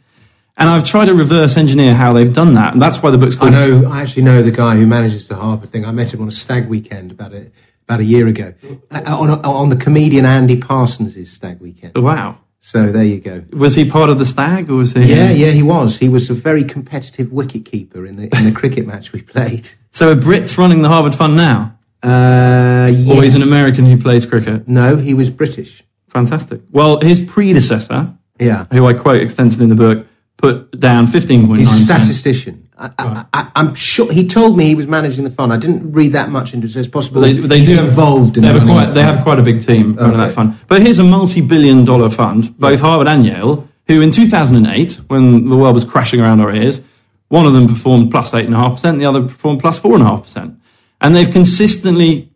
And 0.55 0.69
I've 0.69 0.83
tried 0.83 1.05
to 1.05 1.13
reverse 1.13 1.57
engineer 1.57 1.95
how 1.95 2.13
they've 2.13 2.33
done 2.33 2.53
that. 2.55 2.73
And 2.73 2.81
that's 2.81 3.01
why 3.01 3.11
the 3.11 3.17
book's 3.17 3.35
I 3.35 3.39
called 3.39 3.51
know. 3.53 3.89
I 3.89 4.01
actually 4.01 4.23
know 4.23 4.41
the 4.41 4.51
guy 4.51 4.75
who 4.75 4.85
manages 4.85 5.27
the 5.27 5.35
Harvard 5.35 5.69
thing. 5.69 5.85
I 5.85 5.91
met 5.91 6.13
him 6.13 6.21
on 6.21 6.27
a 6.27 6.31
stag 6.31 6.67
weekend 6.67 7.11
about 7.11 7.33
a 7.33 7.49
about 7.89 7.99
a 7.99 8.05
year 8.05 8.27
ago, 8.27 8.53
uh, 8.91 9.01
on, 9.07 9.31
on 9.43 9.69
the 9.69 9.75
comedian 9.75 10.23
Andy 10.23 10.55
Parsons' 10.55 11.29
stag 11.31 11.59
weekend. 11.59 11.95
Wow. 11.97 12.37
So 12.59 12.91
there 12.91 13.03
you 13.03 13.19
go. 13.19 13.43
Was 13.51 13.73
he 13.73 13.89
part 13.89 14.11
of 14.11 14.19
the 14.19 14.25
stag 14.25 14.69
or 14.69 14.75
was 14.75 14.93
he? 14.93 15.05
Yeah, 15.05 15.31
yeah, 15.31 15.49
he 15.49 15.63
was. 15.63 15.97
He 15.97 16.07
was 16.07 16.29
a 16.29 16.35
very 16.35 16.63
competitive 16.63 17.31
wicket 17.31 17.65
keeper 17.65 18.05
in 18.05 18.17
the 18.17 18.23
in 18.37 18.43
the 18.45 18.51
cricket 18.51 18.85
match 18.85 19.11
we 19.11 19.21
played. 19.23 19.69
So 19.91 20.11
a 20.11 20.15
Brit's 20.15 20.55
running 20.55 20.83
the 20.83 20.87
Harvard 20.87 21.15
Fund 21.15 21.35
now? 21.35 21.75
Uh, 22.03 22.91
yeah. 22.93 23.15
Or 23.15 23.23
he's 23.23 23.33
an 23.33 23.41
American 23.41 23.87
who 23.87 23.97
plays 23.97 24.23
cricket? 24.23 24.67
no, 24.67 24.97
he 24.97 25.15
was 25.15 25.31
British. 25.31 25.83
Fantastic. 26.09 26.61
Well, 26.71 27.01
his 27.01 27.19
predecessor, 27.19 28.13
Yeah, 28.39 28.65
who 28.71 28.85
I 28.85 28.93
quote 28.93 29.19
extensively 29.19 29.63
in 29.63 29.69
the 29.71 29.75
book, 29.75 30.07
put 30.37 30.79
down 30.79 31.07
15.9%. 31.07 31.57
he's 31.57 31.71
a 31.73 31.83
statistician. 31.85 32.68
I, 32.79 33.51
I'm 33.55 33.73
sure 33.75 34.11
he 34.11 34.25
told 34.25 34.57
me 34.57 34.65
he 34.65 34.75
was 34.75 34.87
managing 34.87 35.25
the 35.25 35.29
fund. 35.29 35.51
I 35.51 35.57
didn't 35.57 35.91
read 35.91 36.13
that 36.13 36.29
much 36.29 36.53
into 36.53 36.67
it. 36.67 36.71
So 36.71 36.79
it's 36.79 36.87
possible 36.87 37.21
They, 37.21 37.33
they 37.33 37.57
he's 37.59 37.67
do 37.67 37.75
have, 37.75 37.89
involved 37.89 38.37
in 38.37 38.43
they 38.43 38.53
have, 38.53 38.63
quite, 38.63 38.85
the 38.87 38.93
they 38.93 39.01
have 39.01 39.23
quite 39.23 39.39
a 39.39 39.41
big 39.41 39.65
team 39.65 39.95
running 39.95 40.17
that 40.17 40.31
fund. 40.31 40.57
But 40.67 40.81
here's 40.81 40.99
a 40.99 41.03
multi-billion 41.03 41.83
dollar 41.83 42.09
fund, 42.09 42.57
both 42.57 42.79
Harvard 42.79 43.07
and 43.07 43.25
Yale, 43.25 43.67
who 43.87 44.01
in 44.01 44.11
2008, 44.11 45.01
when 45.07 45.49
the 45.49 45.57
world 45.57 45.75
was 45.75 45.83
crashing 45.83 46.21
around 46.21 46.39
our 46.39 46.53
ears, 46.53 46.81
one 47.27 47.45
of 47.45 47.53
them 47.53 47.67
performed 47.67 48.11
plus 48.11 48.31
8.5%, 48.31 48.99
the 48.99 49.05
other 49.05 49.23
performed 49.23 49.59
plus 49.59 49.79
4.5%. 49.79 50.57
And 51.01 51.15
they've 51.15 51.29
consistently 51.29 52.31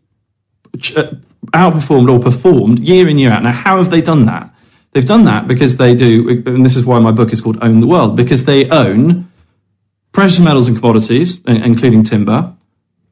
uh, 0.95 1.13
outperformed 1.51 2.11
or 2.11 2.19
performed 2.19 2.79
year 2.79 3.07
in, 3.07 3.17
year 3.17 3.31
out. 3.31 3.43
Now, 3.43 3.51
how 3.51 3.77
have 3.77 3.89
they 3.89 4.01
done 4.01 4.25
that? 4.25 4.53
They've 4.91 5.05
done 5.05 5.23
that 5.23 5.47
because 5.47 5.77
they 5.77 5.95
do, 5.95 6.43
and 6.45 6.63
this 6.63 6.75
is 6.75 6.85
why 6.85 6.99
my 6.99 7.11
book 7.11 7.31
is 7.31 7.41
called 7.41 7.57
Own 7.61 7.79
the 7.79 7.87
World, 7.87 8.15
because 8.15 8.45
they 8.45 8.69
own 8.69 9.31
precious 10.13 10.39
metals 10.39 10.67
and 10.69 10.77
commodities, 10.77 11.41
including 11.45 12.03
timber, 12.03 12.53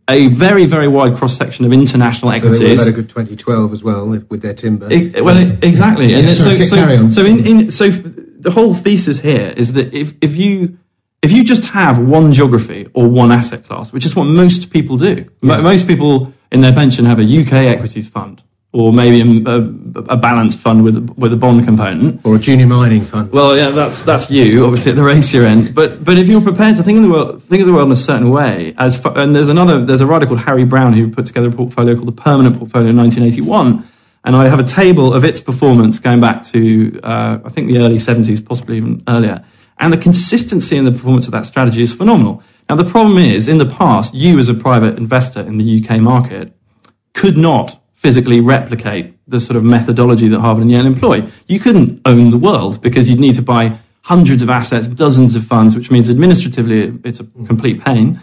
a 0.10 0.28
very, 0.28 0.66
very 0.66 0.88
wide 0.88 1.16
cross 1.18 1.36
section 1.36 1.66
of 1.66 1.72
international 1.74 2.32
So 2.32 2.40
they 2.40 2.46
equities. 2.48 2.70
have 2.80 2.80
had 2.80 2.88
a 2.88 2.92
good 2.92 3.10
2012 3.10 3.74
as 3.74 3.84
well 3.84 4.08
with 4.08 4.42
their 4.42 4.54
timber. 4.54 4.92
E- 4.92 5.20
well, 5.22 5.38
e- 5.38 5.58
exactly. 5.62 6.14
and 6.14 6.26
Yeah, 6.26 6.32
it- 6.32 6.36
so, 6.36 6.44
sorry, 6.56 6.66
so, 6.66 6.76
carry 6.78 6.98
on. 6.98 7.12
so, 7.12 7.26
in, 7.26 7.46
in, 7.46 7.70
so 7.70 7.86
f- 7.86 8.02
the 8.40 8.52
whole 8.52 8.74
thesis 8.74 9.20
here 9.20 9.54
is 9.58 9.74
that 9.74 9.94
if, 9.94 10.14
if 10.22 10.36
you 10.38 10.78
if 11.22 11.32
you 11.32 11.44
just 11.44 11.66
have 11.66 12.00
one 12.00 12.34
geography 12.34 12.88
or 12.96 13.08
one 13.08 13.32
asset 13.32 13.64
class, 13.64 13.94
which 13.94 14.06
is 14.08 14.16
what 14.16 14.24
most 14.24 14.72
people 14.72 14.98
do, 14.98 15.24
mo- 15.44 15.62
most 15.62 15.86
people 15.88 16.34
in 16.52 16.62
their 16.62 16.74
pension 16.74 17.06
have 17.06 17.20
a 17.20 17.24
UK 17.24 17.54
equities 17.54 18.08
fund 18.08 18.42
or 18.74 18.94
maybe 18.94 19.20
a, 19.20 19.50
a, 19.50 19.58
a 20.14 20.18
balanced 20.18 20.60
fund 20.60 20.84
with 20.84 20.96
a, 20.96 21.14
with 21.18 21.34
a 21.34 21.36
bond 21.36 21.66
component. 21.66 22.22
or 22.26 22.36
a 22.36 22.40
junior 22.40 22.66
mining 22.66 23.02
fund. 23.02 23.32
Well, 23.32 23.58
yeah, 23.58 23.70
that's 23.70 24.04
that's 24.04 24.30
you, 24.32 24.64
obviously 24.64 24.92
at 24.92 24.96
the 24.96 25.04
racier 25.04 25.44
end. 25.44 25.76
But 25.76 26.04
but 26.04 26.18
if 26.18 26.28
you're 26.28 26.42
prepared 26.42 26.78
to 26.78 26.84
think 26.84 26.98
of 26.98 27.04
the 27.04 27.10
world, 27.10 27.44
think 27.44 27.62
of 27.62 27.68
the 27.68 27.74
world 27.74 27.88
in 27.88 27.92
a 27.92 27.98
certain 27.98 28.30
way, 28.30 28.74
as 28.78 29.04
and 29.04 29.36
there's 29.36 29.50
another 29.50 29.84
there's 29.84 30.02
a 30.02 30.06
writer 30.06 30.26
called 30.26 30.40
Harry 30.42 30.64
Browne 30.64 30.94
who 30.94 31.10
put 31.10 31.26
together 31.26 31.50
a 31.50 31.52
portfolio 31.52 31.96
called 31.96 32.08
the 32.08 32.22
Permanent 32.22 32.58
Portfolio 32.58 32.90
in 32.90 32.98
1981, 32.98 33.86
and 34.24 34.36
I 34.36 34.48
have 34.48 34.60
a 34.60 34.64
table 34.64 35.14
of 35.14 35.26
its 35.26 35.42
performance 35.42 36.00
going 36.00 36.22
back 36.22 36.44
to 36.44 37.00
uh, 37.04 37.40
I 37.44 37.50
think 37.50 37.68
the 37.68 37.80
early 37.80 37.98
70s, 37.98 38.46
possibly 38.46 38.78
even 38.78 39.04
earlier, 39.10 39.44
and 39.80 39.92
the 39.92 39.98
consistency 39.98 40.78
in 40.78 40.86
the 40.86 40.92
performance 40.92 41.26
of 41.26 41.34
that 41.34 41.46
strategy 41.46 41.82
is 41.82 41.94
phenomenal. 41.94 42.42
Now 42.70 42.78
the 42.78 42.86
problem 42.86 43.18
is, 43.18 43.50
in 43.50 43.58
the 43.58 43.66
past, 43.66 44.14
you 44.14 44.40
as 44.40 44.48
a 44.48 44.54
private 44.54 44.98
investor 44.98 45.42
in 45.42 45.58
the 45.58 45.84
UK 45.84 46.00
market 46.00 46.56
could 47.14 47.36
not 47.36 47.81
physically 48.02 48.40
replicate 48.40 49.14
the 49.28 49.40
sort 49.40 49.56
of 49.56 49.64
methodology 49.64 50.28
that 50.28 50.40
Harvard 50.40 50.64
and 50.64 50.72
Yale 50.72 50.88
employ. 50.88 51.24
You 51.48 51.60
couldn't 51.60 52.02
own 52.06 52.32
the 52.32 52.38
world 52.38 52.82
because 52.82 53.08
you'd 53.08 53.20
need 53.20 53.36
to 53.36 53.44
buy 53.44 53.78
hundreds 54.02 54.42
of 54.42 54.50
assets, 54.50 54.88
dozens 54.88 55.36
of 55.36 55.46
funds, 55.46 55.76
which 55.76 55.92
means 55.92 56.10
administratively 56.10 57.00
it's 57.04 57.20
a 57.20 57.26
complete 57.46 57.80
pain. 57.80 58.20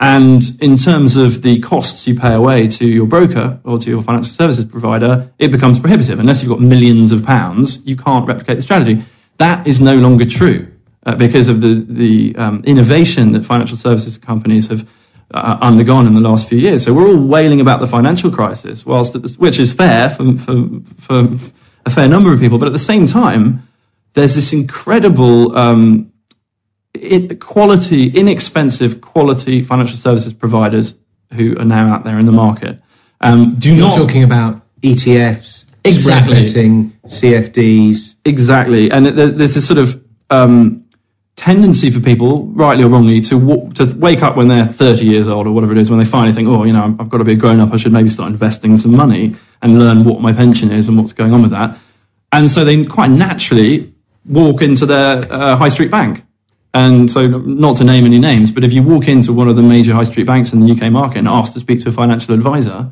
And 0.00 0.42
in 0.60 0.76
terms 0.76 1.16
of 1.16 1.42
the 1.42 1.60
costs 1.60 2.08
you 2.08 2.16
pay 2.18 2.34
away 2.34 2.66
to 2.66 2.84
your 2.84 3.06
broker 3.06 3.60
or 3.62 3.78
to 3.78 3.88
your 3.88 4.02
financial 4.02 4.32
services 4.32 4.64
provider, 4.64 5.30
it 5.38 5.52
becomes 5.52 5.78
prohibitive. 5.78 6.18
Unless 6.18 6.42
you've 6.42 6.50
got 6.50 6.60
millions 6.60 7.12
of 7.12 7.24
pounds, 7.24 7.86
you 7.86 7.96
can't 7.96 8.26
replicate 8.26 8.56
the 8.56 8.62
strategy. 8.62 9.04
That 9.36 9.64
is 9.64 9.80
no 9.80 9.94
longer 9.94 10.24
true 10.24 10.66
uh, 11.06 11.14
because 11.14 11.46
of 11.46 11.60
the, 11.60 11.86
the 11.88 12.34
um, 12.34 12.64
innovation 12.64 13.30
that 13.30 13.44
financial 13.44 13.76
services 13.76 14.18
companies 14.18 14.66
have 14.66 14.88
uh, 15.32 15.58
undergone 15.60 16.06
in 16.06 16.14
the 16.14 16.20
last 16.20 16.48
few 16.48 16.58
years. 16.58 16.84
So 16.84 16.92
we're 16.92 17.08
all 17.08 17.22
wailing 17.22 17.60
about 17.60 17.80
the 17.80 17.86
financial 17.86 18.30
crisis, 18.30 18.84
whilst 18.84 19.14
at 19.14 19.22
the, 19.22 19.28
which 19.38 19.58
is 19.58 19.72
fair 19.72 20.10
for, 20.10 20.36
for, 20.36 20.68
for 20.98 21.28
a 21.86 21.90
fair 21.90 22.08
number 22.08 22.32
of 22.32 22.40
people, 22.40 22.58
but 22.58 22.66
at 22.66 22.72
the 22.72 22.78
same 22.78 23.06
time, 23.06 23.66
there's 24.14 24.34
this 24.34 24.52
incredible 24.52 25.56
um, 25.56 26.12
quality, 27.38 28.08
inexpensive 28.08 29.00
quality 29.00 29.62
financial 29.62 29.96
services 29.96 30.32
providers 30.32 30.94
who 31.34 31.56
are 31.58 31.64
now 31.64 31.92
out 31.92 32.04
there 32.04 32.18
in 32.18 32.26
the 32.26 32.32
market. 32.32 32.80
Um, 33.20 33.50
do 33.50 33.74
You're 33.74 33.88
not 33.88 33.96
talking 33.96 34.24
about 34.24 34.62
ETFs, 34.80 35.66
Exactly. 35.84 36.44
CFDs. 37.06 38.16
Exactly, 38.24 38.90
and 38.90 39.06
there's 39.06 39.54
this 39.54 39.66
sort 39.66 39.78
of 39.78 40.02
um, 40.30 40.79
tendency 41.40 41.90
for 41.90 42.00
people, 42.00 42.48
rightly 42.48 42.84
or 42.84 42.88
wrongly, 42.88 43.18
to 43.22 43.40
w- 43.40 43.72
to 43.72 43.96
wake 43.96 44.22
up 44.22 44.36
when 44.36 44.48
they're 44.48 44.66
30 44.66 45.06
years 45.06 45.26
old 45.26 45.46
or 45.46 45.52
whatever 45.52 45.72
it 45.72 45.78
is, 45.78 45.88
when 45.88 45.98
they 45.98 46.04
finally 46.04 46.34
think, 46.34 46.46
oh, 46.46 46.64
you 46.64 46.72
know, 46.74 46.94
I've 47.00 47.08
got 47.08 47.16
to 47.16 47.24
be 47.24 47.32
a 47.32 47.36
grown 47.36 47.60
up. 47.60 47.72
I 47.72 47.78
should 47.78 47.94
maybe 47.94 48.10
start 48.10 48.30
investing 48.30 48.76
some 48.76 48.94
money 48.94 49.34
and 49.62 49.78
learn 49.78 50.04
what 50.04 50.20
my 50.20 50.34
pension 50.34 50.70
is 50.70 50.86
and 50.86 50.98
what's 50.98 51.14
going 51.14 51.32
on 51.32 51.40
with 51.40 51.50
that. 51.52 51.78
And 52.30 52.50
so 52.50 52.62
they 52.62 52.84
quite 52.84 53.10
naturally 53.10 53.90
walk 54.26 54.60
into 54.60 54.84
their 54.84 55.32
uh, 55.32 55.56
high 55.56 55.70
street 55.70 55.90
bank. 55.90 56.24
And 56.74 57.10
so, 57.10 57.26
not 57.26 57.76
to 57.76 57.84
name 57.84 58.04
any 58.04 58.18
names, 58.18 58.50
but 58.50 58.62
if 58.62 58.74
you 58.74 58.82
walk 58.82 59.08
into 59.08 59.32
one 59.32 59.48
of 59.48 59.56
the 59.56 59.62
major 59.62 59.94
high 59.94 60.04
street 60.04 60.26
banks 60.26 60.52
in 60.52 60.60
the 60.60 60.70
UK 60.70 60.92
market 60.92 61.20
and 61.20 61.26
ask 61.26 61.54
to 61.54 61.60
speak 61.60 61.80
to 61.84 61.88
a 61.88 61.92
financial 61.92 62.34
advisor, 62.34 62.90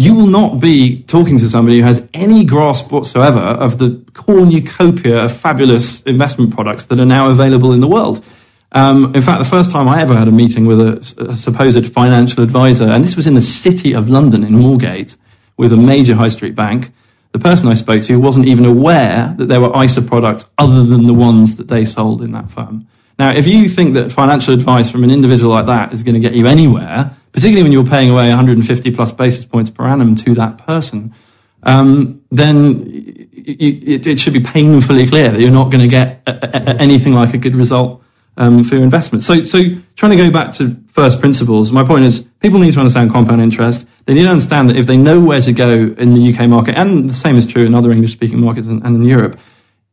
you 0.00 0.14
will 0.14 0.28
not 0.28 0.60
be 0.60 1.02
talking 1.02 1.36
to 1.36 1.50
somebody 1.50 1.78
who 1.78 1.84
has 1.84 2.08
any 2.14 2.42
grasp 2.42 2.90
whatsoever 2.90 3.38
of 3.38 3.76
the 3.76 4.02
cornucopia 4.14 5.24
of 5.24 5.36
fabulous 5.36 6.00
investment 6.04 6.54
products 6.54 6.86
that 6.86 6.98
are 6.98 7.04
now 7.04 7.28
available 7.28 7.70
in 7.74 7.80
the 7.80 7.86
world. 7.86 8.24
Um, 8.72 9.14
in 9.14 9.20
fact, 9.20 9.44
the 9.44 9.50
first 9.50 9.70
time 9.70 9.88
I 9.88 10.00
ever 10.00 10.14
had 10.16 10.26
a 10.26 10.32
meeting 10.32 10.64
with 10.64 10.80
a, 10.80 11.28
a, 11.28 11.36
supposed 11.36 11.92
financial 11.92 12.42
advisor, 12.42 12.88
and 12.88 13.04
this 13.04 13.14
was 13.14 13.26
in 13.26 13.34
the 13.34 13.42
city 13.42 13.92
of 13.92 14.08
London 14.08 14.42
in 14.42 14.54
Moorgate 14.54 15.18
with 15.58 15.70
a 15.70 15.76
major 15.76 16.14
high 16.14 16.28
street 16.28 16.54
bank, 16.54 16.92
the 17.32 17.38
person 17.38 17.68
I 17.68 17.74
spoke 17.74 18.02
to 18.04 18.16
wasn't 18.16 18.46
even 18.46 18.64
aware 18.64 19.34
that 19.36 19.48
there 19.48 19.60
were 19.60 19.84
ISA 19.84 20.00
products 20.00 20.46
other 20.56 20.82
than 20.82 21.04
the 21.04 21.12
ones 21.12 21.56
that 21.56 21.68
they 21.68 21.84
sold 21.84 22.22
in 22.22 22.32
that 22.32 22.50
firm. 22.50 22.86
Now, 23.18 23.32
if 23.32 23.46
you 23.46 23.68
think 23.68 23.92
that 23.94 24.10
financial 24.10 24.54
advice 24.54 24.90
from 24.90 25.04
an 25.04 25.10
individual 25.10 25.50
like 25.50 25.66
that 25.66 25.92
is 25.92 26.02
going 26.02 26.14
to 26.14 26.20
get 26.20 26.34
you 26.34 26.46
anywhere, 26.46 27.14
particularly 27.32 27.62
when 27.62 27.72
you're 27.72 27.84
paying 27.84 28.10
away 28.10 28.28
150 28.28 28.90
plus 28.92 29.12
basis 29.12 29.44
points 29.44 29.70
per 29.70 29.84
annum 29.84 30.14
to 30.16 30.34
that 30.34 30.58
person, 30.58 31.14
um, 31.62 32.22
then 32.30 33.30
it, 33.32 34.06
it, 34.06 34.20
should 34.20 34.32
be 34.32 34.40
painfully 34.40 35.06
clear 35.06 35.30
that 35.30 35.40
you're 35.40 35.50
not 35.50 35.70
going 35.70 35.80
to 35.80 35.88
get 35.88 36.22
a, 36.26 36.32
a, 36.32 36.76
anything 36.76 37.14
like 37.14 37.34
a 37.34 37.38
good 37.38 37.54
result 37.54 38.02
um, 38.36 38.64
for 38.64 38.76
your 38.76 38.84
investment. 38.84 39.22
So, 39.22 39.44
so 39.44 39.58
trying 39.96 40.10
to 40.10 40.16
go 40.16 40.30
back 40.30 40.52
to 40.54 40.76
first 40.86 41.20
principles, 41.20 41.72
my 41.72 41.84
point 41.84 42.04
is 42.04 42.20
people 42.40 42.58
need 42.58 42.72
to 42.72 42.80
understand 42.80 43.10
compound 43.10 43.42
interest. 43.42 43.86
They 44.06 44.14
need 44.14 44.24
to 44.24 44.30
understand 44.30 44.70
that 44.70 44.76
if 44.76 44.86
they 44.86 44.96
know 44.96 45.20
where 45.20 45.40
to 45.40 45.52
go 45.52 45.70
in 45.70 46.14
the 46.14 46.32
UK 46.32 46.48
market, 46.48 46.76
and 46.76 47.08
the 47.08 47.14
same 47.14 47.36
is 47.36 47.46
true 47.46 47.66
in 47.66 47.74
other 47.74 47.92
English 47.92 48.12
speaking 48.12 48.40
markets 48.40 48.66
and, 48.66 48.82
and 48.84 48.96
in 48.96 49.04
Europe, 49.04 49.38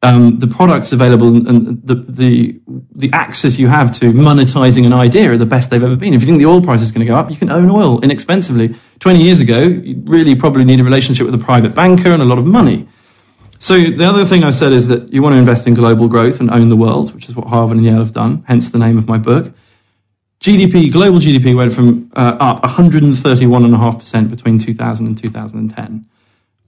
um, 0.04 0.38
the 0.38 0.48
products 0.48 0.92
available 0.92 1.28
and 1.28 1.82
the, 1.84 1.96
the, 1.96 2.62
the 2.96 3.10
access 3.14 3.58
you 3.58 3.68
have 3.68 3.92
to 3.94 4.12
monetizing 4.12 4.86
an 4.86 4.94
idea 4.94 5.32
are 5.32 5.38
the 5.38 5.46
best 5.46 5.70
they've 5.70 5.84
ever 5.84 5.96
been. 5.96 6.14
If 6.14 6.22
you 6.22 6.28
think 6.28 6.38
the 6.38 6.46
oil 6.46 6.62
price 6.62 6.82
is 6.82 6.92
going 6.92 7.06
to 7.06 7.12
go 7.12 7.16
up, 7.16 7.32
you 7.32 7.36
can 7.36 7.50
own 7.50 7.70
oil 7.70 8.00
inexpensively. 8.02 8.76
20 9.00 9.24
years 9.24 9.40
ago, 9.40 9.60
you 9.60 10.02
really 10.06 10.36
probably 10.36 10.66
need 10.66 10.80
a 10.80 10.84
relationship 10.84 11.26
with 11.26 11.34
a 11.34 11.44
private 11.44 11.74
banker 11.74 12.12
and 12.12 12.22
a 12.22 12.26
lot 12.26 12.38
of 12.38 12.46
money. 12.46 12.88
So 13.60 13.76
the 13.80 14.06
other 14.06 14.24
thing 14.24 14.44
I 14.44 14.52
said 14.52 14.72
is 14.72 14.88
that 14.90 15.12
you 15.12 15.24
want 15.24 15.34
to 15.34 15.40
invest 15.40 15.66
in 15.66 15.74
global 15.74 16.08
growth 16.08 16.40
and 16.40 16.52
own 16.52 16.70
the 16.70 16.76
world, 16.76 17.16
which 17.16 17.28
is 17.28 17.36
what 17.36 17.48
Harvard 17.48 17.78
and 17.78 17.86
Yale 17.86 17.98
have 17.98 18.12
done, 18.12 18.44
hence 18.48 18.70
the 18.70 18.78
name 18.78 19.00
of 19.00 19.08
my 19.08 19.18
book. 19.18 19.52
GDP, 20.42 20.92
global 20.92 21.18
GDP 21.18 21.56
went 21.56 21.74
from 21.74 22.12
uh, 22.16 22.38
up 22.40 22.62
131.5% 22.62 24.30
between 24.30 24.60
2000 24.60 25.08
and 25.08 25.18
2010 25.18 26.06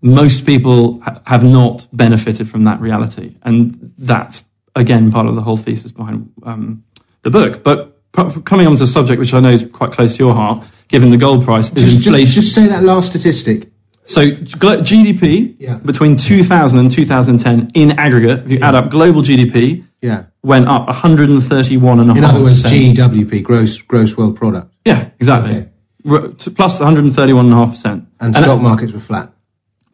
most 0.02 0.46
people 0.46 1.02
ha- 1.02 1.22
have 1.26 1.44
not 1.44 1.88
benefited 1.94 2.50
from 2.50 2.64
that 2.64 2.80
reality. 2.80 3.36
And 3.44 3.94
that's, 3.98 4.44
again, 4.76 5.12
part 5.12 5.28
of 5.28 5.36
the 5.36 5.42
whole 5.42 5.58
thesis 5.58 5.92
behind 5.92 6.32
um, 6.44 6.84
the 7.22 7.30
book. 7.30 7.64
But 7.64 8.12
p- 8.14 8.42
coming 8.42 8.68
on 8.68 8.76
to 8.78 8.84
a 8.84 8.88
subject 8.88 9.20
which 9.20 9.34
I 9.34 9.40
know 9.40 9.50
is 9.50 9.68
quite 9.72 9.92
close 9.92 10.18
to 10.18 10.24
your 10.24 10.34
heart, 10.34 10.66
given 10.88 11.10
the 11.10 11.18
gold 11.18 11.44
price, 11.44 11.70
is 11.74 11.96
just, 11.96 12.08
inflation. 12.08 12.26
Just, 12.26 12.36
just 12.36 12.56
say 12.56 12.68
that 12.68 12.84
last 12.84 13.10
statistic. 13.10 13.70
So 14.10 14.32
GDP 14.32 15.56
yeah. 15.60 15.76
between 15.76 16.16
2000 16.16 16.80
and 16.80 16.90
2010 16.90 17.72
in 17.76 17.92
aggregate, 18.00 18.46
if 18.46 18.50
you 18.50 18.58
yeah. 18.58 18.70
add 18.70 18.76
up 18.76 18.90
global 18.90 19.22
GDP, 19.22 19.86
yeah. 20.02 20.26
went 20.42 20.68
up 20.68 20.88
131 20.88 22.00
In 22.00 22.24
other 22.24 22.42
words, 22.42 22.64
GWP, 22.64 23.44
gross 23.44 23.80
gross 23.80 24.18
world 24.18 24.36
product. 24.36 24.74
Yeah, 24.84 25.12
exactly. 25.20 25.58
Okay. 25.58 25.70
R- 26.10 26.30
plus 26.30 26.80
131.5%. 26.80 27.86
And, 27.86 28.08
and 28.20 28.36
stock 28.36 28.62
markets 28.62 28.94
were 28.94 29.00
flat. 29.00 29.32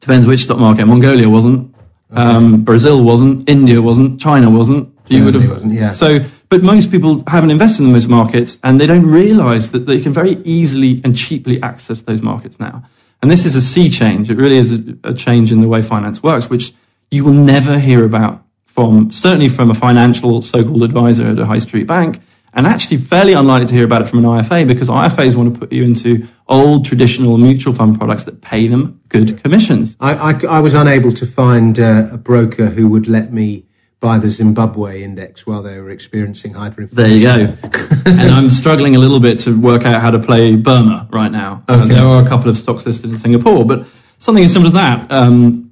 Depends 0.05 0.27
which 0.27 0.41
stock 0.41 0.59
market. 0.59 0.85
Mongolia 0.85 1.27
wasn't. 1.27 1.75
Okay. 2.11 2.21
Um, 2.21 2.63
Brazil 2.63 3.03
wasn't. 3.03 3.49
India 3.49 3.81
wasn't. 3.81 4.21
China 4.21 4.51
wasn't. 4.51 4.95
You 5.07 5.25
would 5.25 5.33
have. 5.33 5.65
Yeah. 5.65 5.93
So, 5.93 6.23
but 6.47 6.61
most 6.61 6.91
people 6.91 7.23
haven't 7.25 7.49
invested 7.49 7.85
in 7.85 7.93
those 7.93 8.07
markets, 8.07 8.59
and 8.63 8.79
they 8.79 8.85
don't 8.85 9.07
realise 9.07 9.69
that 9.69 9.87
they 9.87 9.99
can 9.99 10.13
very 10.13 10.33
easily 10.43 11.01
and 11.03 11.17
cheaply 11.17 11.59
access 11.63 12.03
those 12.03 12.21
markets 12.21 12.59
now. 12.59 12.83
And 13.23 13.31
this 13.31 13.45
is 13.45 13.55
a 13.55 13.63
sea 13.63 13.89
change. 13.89 14.29
It 14.29 14.37
really 14.37 14.57
is 14.57 14.71
a, 14.73 14.95
a 15.05 15.13
change 15.15 15.51
in 15.51 15.59
the 15.59 15.67
way 15.67 15.81
finance 15.81 16.21
works, 16.21 16.51
which 16.51 16.71
you 17.09 17.25
will 17.25 17.33
never 17.33 17.79
hear 17.79 18.05
about 18.05 18.45
from 18.65 19.09
certainly 19.09 19.47
from 19.47 19.71
a 19.71 19.73
financial 19.73 20.43
so-called 20.43 20.83
advisor 20.83 21.29
at 21.29 21.39
a 21.39 21.47
high 21.47 21.57
street 21.57 21.87
bank 21.87 22.21
and 22.55 22.65
actually 22.65 22.97
fairly 22.97 23.33
unlikely 23.33 23.67
to 23.67 23.73
hear 23.73 23.85
about 23.85 24.01
it 24.01 24.07
from 24.07 24.19
an 24.19 24.25
IFA 24.25 24.65
because 24.65 24.89
IFAs 24.89 25.35
want 25.35 25.53
to 25.53 25.59
put 25.59 25.71
you 25.71 25.83
into 25.83 26.27
old 26.47 26.85
traditional 26.85 27.37
mutual 27.37 27.73
fund 27.73 27.97
products 27.97 28.23
that 28.23 28.41
pay 28.41 28.67
them 28.67 29.01
good 29.09 29.41
commissions. 29.43 29.97
I, 29.99 30.33
I, 30.33 30.57
I 30.57 30.59
was 30.61 30.73
unable 30.73 31.11
to 31.11 31.25
find 31.25 31.77
uh, 31.77 32.07
a 32.11 32.17
broker 32.17 32.67
who 32.67 32.87
would 32.89 33.07
let 33.07 33.33
me 33.33 33.65
buy 33.99 34.17
the 34.19 34.29
Zimbabwe 34.29 35.03
index 35.03 35.45
while 35.47 35.63
they 35.63 35.79
were 35.79 35.89
experiencing 35.89 36.53
hyperinflation. 36.53 36.91
There 36.91 37.07
you 37.07 37.23
go. 37.23 37.57
and 38.05 38.31
I'm 38.31 38.49
struggling 38.49 38.95
a 38.95 38.99
little 38.99 39.19
bit 39.19 39.39
to 39.39 39.59
work 39.59 39.85
out 39.85 40.01
how 40.01 40.11
to 40.11 40.19
play 40.19 40.55
Burma 40.55 41.09
right 41.11 41.31
now. 41.31 41.63
Okay. 41.67 41.81
Uh, 41.81 41.85
there 41.85 42.03
are 42.03 42.23
a 42.23 42.27
couple 42.27 42.49
of 42.49 42.57
stocks 42.57 42.85
listed 42.85 43.09
in 43.09 43.17
Singapore, 43.17 43.65
but 43.65 43.87
something 44.17 44.43
as 44.43 44.53
simple 44.53 44.67
as 44.67 44.73
that. 44.73 45.11
Um, 45.11 45.64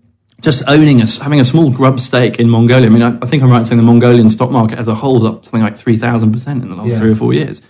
just 0.43 0.61
owning 0.67 1.01
a, 1.01 1.05
having 1.07 1.39
a 1.39 1.45
small 1.45 1.71
grub 1.71 1.99
stake 1.99 2.37
in 2.37 2.49
Mongolia. 2.49 2.87
I 2.87 2.89
mean, 2.89 3.01
I, 3.01 3.17
I, 3.21 3.25
think 3.25 3.41
I'm 3.41 3.49
right 3.49 3.59
in 3.59 3.65
saying 3.65 3.77
the 3.77 3.83
Mongolian 3.83 4.29
stock 4.29 4.51
market 4.51 4.77
as 4.77 4.89
a 4.89 4.93
whole 4.93 5.15
is 5.15 5.23
up 5.23 5.45
something 5.45 5.61
like 5.61 5.75
3,000% 5.75 6.47
in 6.61 6.69
the 6.69 6.75
last 6.75 6.91
yeah. 6.91 6.99
three 6.99 7.11
or 7.11 7.15
four 7.15 7.33
years. 7.33 7.61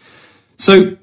So 0.57 0.97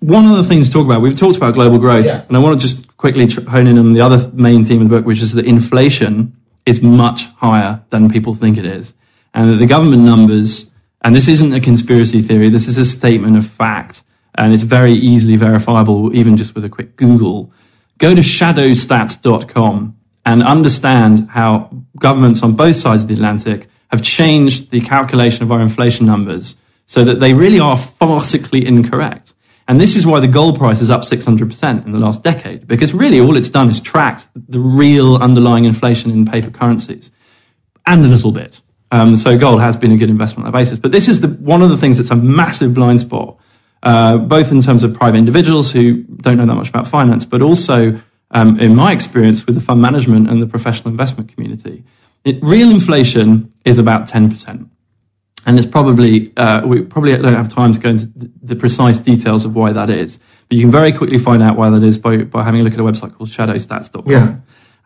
one 0.00 0.24
of 0.24 0.36
the 0.38 0.44
things 0.44 0.68
to 0.68 0.72
talk 0.72 0.86
about, 0.86 1.02
we've 1.02 1.16
talked 1.16 1.36
about 1.36 1.52
global 1.54 1.78
growth, 1.78 2.06
yeah. 2.06 2.24
and 2.26 2.36
I 2.36 2.40
want 2.40 2.58
to 2.58 2.66
just 2.66 2.96
quickly 2.96 3.28
hone 3.28 3.66
in 3.66 3.78
on 3.78 3.92
the 3.92 4.00
other 4.00 4.30
main 4.32 4.64
theme 4.64 4.80
of 4.80 4.88
the 4.88 4.96
book, 4.96 5.06
which 5.06 5.20
is 5.20 5.32
that 5.34 5.44
inflation 5.44 6.34
is 6.64 6.82
much 6.82 7.26
higher 7.26 7.82
than 7.90 8.08
people 8.08 8.34
think 8.34 8.56
it 8.56 8.64
is. 8.64 8.94
And 9.34 9.50
that 9.50 9.56
the 9.56 9.66
government 9.66 10.02
numbers, 10.02 10.70
and 11.02 11.14
this 11.14 11.28
isn't 11.28 11.52
a 11.52 11.60
conspiracy 11.60 12.22
theory, 12.22 12.48
this 12.48 12.66
is 12.66 12.78
a 12.78 12.84
statement 12.84 13.36
of 13.36 13.46
fact, 13.46 14.02
and 14.36 14.54
it's 14.54 14.62
very 14.62 14.92
easily 14.92 15.36
verifiable, 15.36 16.14
even 16.16 16.38
just 16.38 16.54
with 16.54 16.64
a 16.64 16.70
quick 16.70 16.96
Google. 16.96 17.52
Go 17.98 18.14
to 18.14 18.22
shadowstats.com 18.22 19.99
and 20.30 20.44
understand 20.44 21.28
how 21.28 21.68
governments 21.98 22.42
on 22.44 22.54
both 22.54 22.76
sides 22.76 23.02
of 23.02 23.08
the 23.08 23.14
Atlantic 23.14 23.68
have 23.88 24.00
changed 24.00 24.70
the 24.70 24.80
calculation 24.80 25.42
of 25.42 25.50
our 25.50 25.60
inflation 25.60 26.06
numbers 26.06 26.54
so 26.86 27.04
that 27.04 27.18
they 27.18 27.34
really 27.34 27.58
are 27.58 27.76
farcically 27.76 28.64
incorrect. 28.64 29.34
And 29.66 29.80
this 29.80 29.96
is 29.96 30.06
why 30.06 30.20
the 30.20 30.28
gold 30.28 30.56
price 30.56 30.80
is 30.80 30.88
up 30.88 31.02
600% 31.02 31.84
in 31.84 31.90
the 31.90 31.98
last 31.98 32.22
decade, 32.22 32.68
because 32.68 32.94
really 32.94 33.20
all 33.20 33.36
it's 33.36 33.48
done 33.48 33.70
is 33.70 33.80
tracked 33.80 34.28
the 34.34 34.60
real 34.60 35.16
underlying 35.16 35.64
inflation 35.64 36.12
in 36.12 36.24
paper 36.24 36.50
currencies 36.50 37.10
and 37.86 38.04
a 38.04 38.08
little 38.08 38.30
bit. 38.30 38.60
Um, 38.92 39.16
so 39.16 39.36
gold 39.36 39.60
has 39.60 39.76
been 39.76 39.90
a 39.90 39.96
good 39.96 40.10
investment 40.10 40.46
on 40.46 40.52
that 40.52 40.58
basis. 40.58 40.78
But 40.78 40.92
this 40.92 41.08
is 41.08 41.20
the, 41.20 41.28
one 41.28 41.62
of 41.62 41.70
the 41.70 41.76
things 41.76 41.96
that's 41.96 42.10
a 42.10 42.16
massive 42.16 42.72
blind 42.72 43.00
spot, 43.00 43.36
uh, 43.82 44.16
both 44.18 44.52
in 44.52 44.62
terms 44.62 44.84
of 44.84 44.94
private 44.94 45.18
individuals 45.18 45.72
who 45.72 46.04
don't 46.04 46.36
know 46.36 46.46
that 46.46 46.54
much 46.54 46.68
about 46.68 46.86
finance, 46.86 47.24
but 47.24 47.42
also 47.42 48.00
um, 48.30 48.58
in 48.60 48.74
my 48.74 48.92
experience 48.92 49.46
with 49.46 49.54
the 49.54 49.60
fund 49.60 49.80
management 49.80 50.30
and 50.30 50.42
the 50.42 50.46
professional 50.46 50.90
investment 50.90 51.32
community. 51.32 51.84
It, 52.24 52.38
real 52.42 52.70
inflation 52.70 53.52
is 53.64 53.78
about 53.78 54.08
10%. 54.08 54.68
And 55.46 55.58
it's 55.58 55.66
probably, 55.66 56.36
uh, 56.36 56.66
we 56.66 56.82
probably 56.82 57.16
don't 57.16 57.34
have 57.34 57.48
time 57.48 57.72
to 57.72 57.80
go 57.80 57.88
into 57.88 58.10
the 58.42 58.54
precise 58.54 58.98
details 58.98 59.44
of 59.44 59.54
why 59.54 59.72
that 59.72 59.88
is. 59.88 60.18
But 60.48 60.58
you 60.58 60.64
can 60.64 60.70
very 60.70 60.92
quickly 60.92 61.18
find 61.18 61.42
out 61.42 61.56
why 61.56 61.70
that 61.70 61.82
is 61.82 61.96
by, 61.96 62.18
by 62.18 62.44
having 62.44 62.60
a 62.60 62.64
look 62.64 62.74
at 62.74 62.80
a 62.80 62.82
website 62.82 63.14
called 63.14 63.30
shadowstats.com. 63.30 64.10
Yeah. 64.10 64.36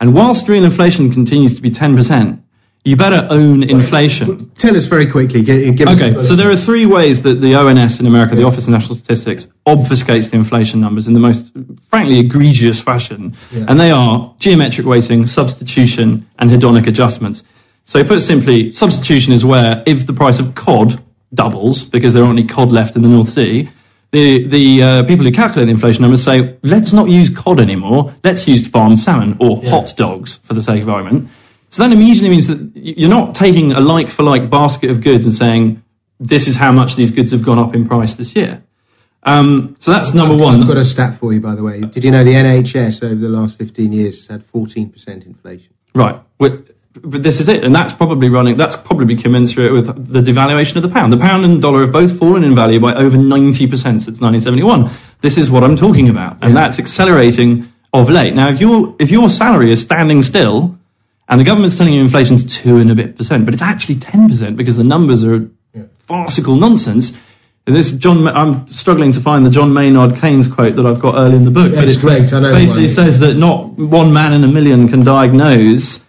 And 0.00 0.14
whilst 0.14 0.48
real 0.48 0.64
inflation 0.64 1.12
continues 1.12 1.56
to 1.56 1.62
be 1.62 1.70
10%, 1.70 2.40
you 2.84 2.96
better 2.96 3.26
own 3.30 3.62
inflation. 3.62 4.50
Tell 4.56 4.76
us 4.76 4.84
very 4.84 5.06
quickly. 5.06 5.42
Give, 5.42 5.80
okay, 5.88 6.20
so 6.20 6.36
there 6.36 6.50
are 6.50 6.56
three 6.56 6.84
ways 6.84 7.22
that 7.22 7.40
the 7.40 7.54
ONS 7.54 7.98
in 7.98 8.06
America, 8.06 8.34
the 8.34 8.44
Office 8.44 8.66
of 8.66 8.72
National 8.72 8.94
Statistics, 8.94 9.48
obfuscates 9.66 10.30
the 10.30 10.36
inflation 10.36 10.80
numbers 10.80 11.06
in 11.06 11.14
the 11.14 11.20
most, 11.20 11.50
frankly, 11.88 12.18
egregious 12.18 12.82
fashion. 12.82 13.34
Yeah. 13.52 13.64
And 13.68 13.80
they 13.80 13.90
are 13.90 14.34
geometric 14.38 14.86
weighting, 14.86 15.24
substitution, 15.24 16.28
and 16.38 16.50
hedonic 16.50 16.86
adjustments. 16.86 17.42
So 17.86 18.04
put 18.04 18.20
simply, 18.20 18.70
substitution 18.70 19.32
is 19.32 19.46
where 19.46 19.82
if 19.86 20.06
the 20.06 20.12
price 20.12 20.38
of 20.38 20.54
cod 20.54 21.02
doubles, 21.32 21.84
because 21.84 22.12
there 22.12 22.22
aren't 22.22 22.38
any 22.38 22.46
cod 22.46 22.70
left 22.70 22.96
in 22.96 23.02
the 23.02 23.08
North 23.08 23.30
Sea, 23.30 23.68
the, 24.10 24.46
the 24.46 24.82
uh, 24.82 25.04
people 25.04 25.24
who 25.24 25.32
calculate 25.32 25.66
the 25.66 25.72
inflation 25.72 26.02
numbers 26.02 26.22
say, 26.22 26.56
let's 26.62 26.92
not 26.92 27.08
use 27.08 27.34
cod 27.34 27.58
anymore, 27.58 28.14
let's 28.22 28.46
use 28.46 28.68
farmed 28.68 28.98
salmon 28.98 29.36
or 29.40 29.60
yeah. 29.62 29.70
hot 29.70 29.94
dogs 29.96 30.34
for 30.44 30.52
the 30.52 30.62
sake 30.62 30.82
of 30.82 30.88
argument. 30.90 31.30
So 31.74 31.82
that 31.82 31.92
immediately 31.92 32.30
means 32.30 32.46
that 32.46 32.70
you're 32.76 33.10
not 33.10 33.34
taking 33.34 33.72
a 33.72 33.80
like 33.80 34.08
for 34.08 34.22
like 34.22 34.48
basket 34.48 34.90
of 34.90 35.00
goods 35.00 35.24
and 35.24 35.34
saying, 35.34 35.82
this 36.20 36.46
is 36.46 36.54
how 36.54 36.70
much 36.70 36.94
these 36.94 37.10
goods 37.10 37.32
have 37.32 37.42
gone 37.42 37.58
up 37.58 37.74
in 37.74 37.84
price 37.84 38.14
this 38.14 38.36
year. 38.36 38.62
Um, 39.24 39.74
so 39.80 39.90
that's 39.90 40.14
number 40.14 40.34
I've, 40.34 40.40
one. 40.40 40.60
I've 40.60 40.68
got 40.68 40.76
a 40.76 40.84
stat 40.84 41.16
for 41.16 41.32
you, 41.32 41.40
by 41.40 41.56
the 41.56 41.64
way. 41.64 41.80
Did 41.80 42.04
you 42.04 42.12
know 42.12 42.22
the 42.22 42.34
NHS 42.34 43.02
over 43.02 43.16
the 43.16 43.28
last 43.28 43.58
15 43.58 43.92
years 43.92 44.20
has 44.20 44.28
had 44.28 44.46
14% 44.46 45.26
inflation? 45.26 45.74
Right. 45.96 46.22
But 46.38 46.68
this 46.92 47.40
is 47.40 47.48
it. 47.48 47.64
And 47.64 47.74
that's 47.74 47.92
probably 47.92 48.28
running, 48.28 48.56
that's 48.56 48.76
probably 48.76 49.16
commensurate 49.16 49.72
with 49.72 49.86
the 50.12 50.20
devaluation 50.22 50.76
of 50.76 50.82
the 50.84 50.88
pound. 50.88 51.12
The 51.12 51.16
pound 51.16 51.44
and 51.44 51.60
dollar 51.60 51.80
have 51.80 51.90
both 51.90 52.16
fallen 52.16 52.44
in 52.44 52.54
value 52.54 52.78
by 52.78 52.94
over 52.94 53.16
90% 53.16 53.68
since 53.68 54.20
1971. 54.20 54.90
This 55.22 55.36
is 55.36 55.50
what 55.50 55.64
I'm 55.64 55.74
talking 55.74 56.08
about. 56.08 56.34
And 56.34 56.54
yeah. 56.54 56.60
that's 56.60 56.78
accelerating 56.78 57.72
of 57.92 58.08
late. 58.10 58.32
Now, 58.32 58.48
if 58.48 58.60
your, 58.60 58.94
if 59.00 59.10
your 59.10 59.28
salary 59.28 59.72
is 59.72 59.82
standing 59.82 60.22
still, 60.22 60.78
and 61.28 61.40
the 61.40 61.44
government's 61.44 61.76
telling 61.76 61.94
you 61.94 62.00
inflation's 62.00 62.44
two 62.44 62.78
and 62.78 62.90
a 62.90 62.94
bit 62.94 63.16
percent, 63.16 63.44
but 63.44 63.54
it's 63.54 63.62
actually 63.62 63.96
10% 63.96 64.56
because 64.56 64.76
the 64.76 64.84
numbers 64.84 65.24
are 65.24 65.48
yeah. 65.72 65.84
farcical 65.98 66.56
nonsense. 66.56 67.12
And 67.66 67.74
This 67.74 67.92
John, 67.92 68.28
I'm 68.28 68.68
struggling 68.68 69.10
to 69.12 69.20
find 69.20 69.46
the 69.46 69.50
John 69.50 69.72
Maynard 69.72 70.20
Keynes 70.20 70.48
quote 70.48 70.76
that 70.76 70.84
I've 70.84 71.00
got 71.00 71.14
early 71.14 71.36
in 71.36 71.44
the 71.44 71.50
book. 71.50 71.74
but 71.74 71.88
it's 71.88 71.98
great. 71.98 72.30
I 72.32 72.40
know. 72.40 72.52
Basically, 72.52 72.88
says 72.88 73.20
that 73.20 73.34
not 73.36 73.72
one 73.78 74.12
man 74.12 74.34
in 74.34 74.44
a 74.44 74.48
million 74.48 74.86
can 74.86 75.02
diagnose 75.02 76.04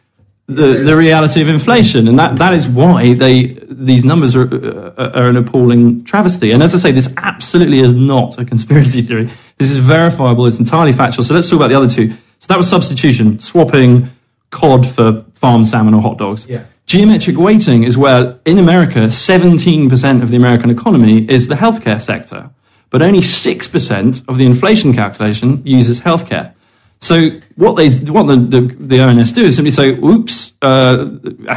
the, 0.48 0.84
the 0.84 0.96
reality 0.98 1.42
of 1.42 1.48
inflation, 1.48 2.10
and 2.10 2.20
that, 2.20 2.36
that 2.36 2.54
is 2.54 2.68
why 2.68 3.14
they 3.14 3.58
these 3.68 4.04
numbers 4.04 4.36
are, 4.36 4.54
uh, 4.54 5.12
are 5.12 5.30
an 5.30 5.38
appalling 5.38 6.04
travesty. 6.04 6.52
And 6.52 6.62
as 6.62 6.76
I 6.76 6.78
say, 6.78 6.92
this 6.92 7.12
absolutely 7.18 7.80
is 7.80 7.96
not 7.96 8.38
a 8.38 8.46
conspiracy 8.46 9.02
theory. 9.02 9.30
This 9.58 9.72
is 9.72 9.78
verifiable. 9.78 10.46
It's 10.46 10.60
entirely 10.60 10.92
factual. 10.92 11.24
So 11.24 11.34
let's 11.34 11.50
talk 11.50 11.58
about 11.58 11.70
the 11.70 11.76
other 11.76 11.90
two. 11.90 12.10
So 12.40 12.48
that 12.48 12.58
was 12.58 12.70
substitution, 12.70 13.40
swapping 13.40 14.10
cod 14.56 14.88
for 14.88 15.24
farmed 15.34 15.68
salmon 15.68 15.94
or 15.94 16.02
hot 16.02 16.18
dogs. 16.18 16.48
Yeah. 16.48 16.64
Geometric 16.88 17.38
weighting 17.38 17.84
is 17.84 17.98
where, 17.98 18.40
in 18.46 18.58
America, 18.58 19.00
17% 19.00 20.24
of 20.24 20.30
the 20.30 20.38
American 20.38 20.70
economy 20.70 21.30
is 21.30 21.48
the 21.48 21.56
healthcare 21.56 22.00
sector, 22.00 22.50
but 22.90 23.02
only 23.02 23.20
6% 23.20 24.28
of 24.30 24.38
the 24.38 24.46
inflation 24.46 24.94
calculation 24.94 25.62
uses 25.66 26.00
healthcare. 26.00 26.54
So 27.00 27.32
what 27.56 27.74
they, 27.74 27.90
what 28.12 28.28
the, 28.28 28.38
the, 28.38 28.62
the 28.80 29.00
ONS 29.02 29.34
do 29.34 29.44
is 29.44 29.56
simply 29.56 29.72
say, 29.72 29.90
"Oops, 29.90 30.54
uh, 30.62 31.06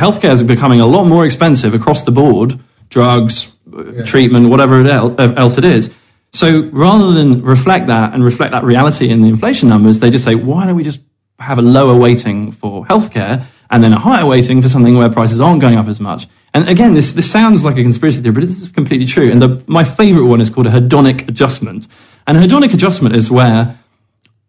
healthcare 0.02 0.32
is 0.32 0.42
becoming 0.42 0.80
a 0.80 0.86
lot 0.86 1.04
more 1.04 1.24
expensive 1.24 1.74
across 1.74 2.02
the 2.02 2.10
board, 2.10 2.58
drugs, 2.88 3.52
yeah. 3.66 4.02
treatment, 4.02 4.48
whatever 4.48 4.84
else 4.86 5.56
it 5.56 5.64
is." 5.64 5.94
So 6.32 6.68
rather 6.72 7.12
than 7.12 7.42
reflect 7.42 7.86
that 7.86 8.12
and 8.12 8.24
reflect 8.24 8.52
that 8.52 8.64
reality 8.64 9.08
in 9.08 9.22
the 9.22 9.28
inflation 9.28 9.68
numbers, 9.68 10.00
they 10.00 10.10
just 10.10 10.24
say, 10.24 10.34
"Why 10.34 10.66
don't 10.66 10.76
we 10.76 10.82
just 10.82 11.00
have 11.38 11.58
a 11.58 11.62
lower 11.62 11.96
weighting 11.96 12.52
for 12.52 12.84
healthcare?" 12.86 13.46
and 13.70 13.82
then 13.82 13.92
a 13.92 13.98
higher 13.98 14.24
weighting 14.24 14.62
for 14.62 14.68
something 14.68 14.96
where 14.96 15.10
prices 15.10 15.40
aren't 15.40 15.60
going 15.60 15.76
up 15.76 15.88
as 15.88 16.00
much. 16.00 16.26
And 16.54 16.68
again, 16.68 16.94
this, 16.94 17.12
this 17.12 17.30
sounds 17.30 17.64
like 17.64 17.76
a 17.76 17.82
conspiracy 17.82 18.22
theory, 18.22 18.34
but 18.34 18.40
this 18.40 18.60
is 18.60 18.70
completely 18.70 19.06
true. 19.06 19.30
And 19.30 19.42
the, 19.42 19.62
my 19.66 19.84
favorite 19.84 20.24
one 20.24 20.40
is 20.40 20.48
called 20.48 20.66
a 20.66 20.70
hedonic 20.70 21.28
adjustment. 21.28 21.86
And 22.26 22.38
a 22.38 22.40
hedonic 22.40 22.72
adjustment 22.72 23.14
is 23.14 23.30
where 23.30 23.78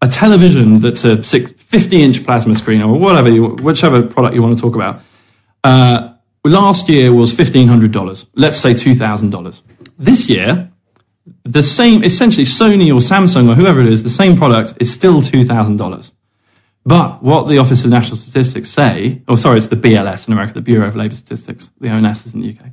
a 0.02 0.08
television 0.08 0.80
that's 0.80 1.04
a 1.04 1.22
50 1.22 2.02
inch 2.02 2.24
plasma 2.24 2.54
screen 2.54 2.82
or 2.82 2.98
whatever, 2.98 3.30
you, 3.30 3.48
whichever 3.56 4.02
product 4.02 4.34
you 4.34 4.42
want 4.42 4.56
to 4.56 4.62
talk 4.62 4.74
about, 4.74 5.02
uh, 5.62 6.14
last 6.42 6.88
year 6.88 7.12
was 7.12 7.34
$1,500. 7.34 8.26
Let's 8.34 8.56
say 8.56 8.72
$2,000. 8.72 9.62
This 9.98 10.30
year, 10.30 10.70
the 11.44 11.62
same, 11.62 12.02
essentially 12.02 12.46
Sony 12.46 12.88
or 12.88 13.00
Samsung 13.00 13.50
or 13.50 13.54
whoever 13.54 13.80
it 13.80 13.88
is, 13.88 14.02
the 14.02 14.08
same 14.08 14.38
product 14.38 14.72
is 14.80 14.90
still 14.90 15.20
$2,000. 15.20 16.12
But 16.90 17.22
what 17.22 17.46
the 17.46 17.58
Office 17.58 17.84
of 17.84 17.90
National 17.90 18.16
Statistics 18.16 18.68
say, 18.68 19.22
or 19.28 19.34
oh, 19.34 19.36
sorry, 19.36 19.58
it's 19.58 19.68
the 19.68 19.76
BLS 19.76 20.26
in 20.26 20.32
America, 20.32 20.54
the 20.54 20.60
Bureau 20.60 20.88
of 20.88 20.96
Labour 20.96 21.14
Statistics, 21.14 21.70
the 21.80 21.88
ONS 21.88 22.26
is 22.26 22.34
in 22.34 22.40
the 22.40 22.48
UK. 22.48 22.66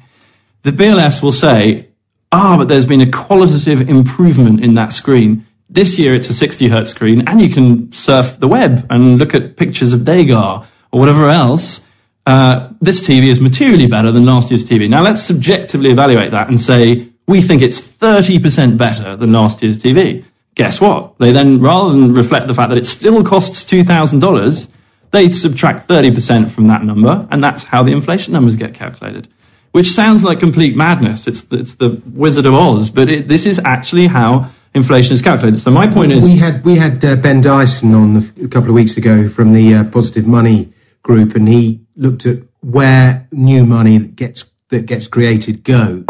The 0.64 0.72
BLS 0.72 1.22
will 1.22 1.32
say, 1.32 1.90
ah, 2.32 2.58
but 2.58 2.68
there's 2.68 2.88
been 2.88 3.02
a 3.02 3.12
qualitative 3.12 3.88
improvement 3.88 4.64
in 4.64 4.74
that 4.74 4.92
screen. 4.92 5.46
This 5.70 6.00
year 6.00 6.16
it's 6.16 6.32
a 6.32 6.34
60 6.34 6.68
hertz 6.68 6.90
screen, 6.90 7.28
and 7.28 7.40
you 7.40 7.50
can 7.50 7.92
surf 7.92 8.40
the 8.40 8.48
web 8.48 8.88
and 8.90 9.20
look 9.20 9.36
at 9.36 9.56
pictures 9.56 9.94
of 9.94 10.04
Degas 10.04 10.66
or 10.92 11.00
whatever 11.00 11.30
else. 11.30 11.86
Uh, 12.26 12.70
this 12.82 13.08
TV 13.08 13.28
is 13.28 13.40
materially 13.40 13.86
better 13.86 14.12
than 14.12 14.26
last 14.26 14.50
year's 14.50 14.66
TV. 14.66 14.90
Now 14.90 15.04
let's 15.04 15.22
subjectively 15.22 15.92
evaluate 15.92 16.32
that 16.32 16.48
and 16.48 16.60
say 16.60 17.08
we 17.28 17.40
think 17.40 17.62
it's 17.62 17.80
30% 17.80 18.80
better 18.80 19.16
than 19.16 19.32
last 19.32 19.62
year's 19.62 19.78
TV 19.78 20.26
guess 20.58 20.82
what? 20.82 21.18
They 21.20 21.32
then, 21.32 21.60
rather 21.60 21.92
than 21.92 22.14
reflect 22.14 22.48
the 22.48 22.54
fact 22.54 22.70
that 22.70 22.80
it 22.80 22.86
still 22.86 23.24
costs 23.24 23.64
$2,000, 23.64 24.68
they 25.12 25.30
subtract 25.30 25.88
30% 25.88 26.50
from 26.50 26.68
that 26.68 26.84
number, 26.84 27.28
and 27.32 27.42
that's 27.42 27.64
how 27.64 27.84
the 27.84 27.94
inflation 27.94 28.34
numbers 28.34 28.56
get 28.58 28.74
calculated. 28.74 29.30
Which 29.72 29.92
sounds 29.92 30.24
like 30.24 30.40
complete 30.40 30.76
madness. 30.76 31.28
It's, 31.28 31.46
it's 31.52 31.76
the 31.76 32.02
Wizard 32.14 32.48
of 32.48 32.56
Oz, 32.56 32.90
but 32.90 33.08
it, 33.08 33.28
this 33.28 33.46
is 33.46 33.60
actually 33.60 34.08
how 34.08 34.50
inflation 34.74 35.14
is 35.14 35.22
calculated. 35.22 35.60
So 35.60 35.70
my 35.70 35.86
point 35.86 36.12
is, 36.12 36.26
we 36.26 36.38
had 36.38 36.66
we 36.66 36.76
had 36.76 37.06
uh, 37.06 37.16
Ben 37.18 37.42
Dyson 37.42 37.94
on 37.94 38.18
a 38.44 38.48
couple 38.48 38.70
of 38.70 38.76
weeks 38.76 38.98
ago 38.98 39.30
from 39.30 39.54
the 39.54 39.76
uh, 39.76 39.84
Positive 39.84 40.26
Money 40.26 40.74
Group, 41.04 41.36
and 41.36 41.48
he 41.48 41.82
looked 41.96 42.26
at 42.26 42.40
where 42.62 43.28
new 43.32 43.66
money 43.66 44.00
that 44.00 44.16
gets 44.16 44.46
that 44.70 44.88
gets 44.88 45.08
created 45.08 45.64
goes 45.64 46.06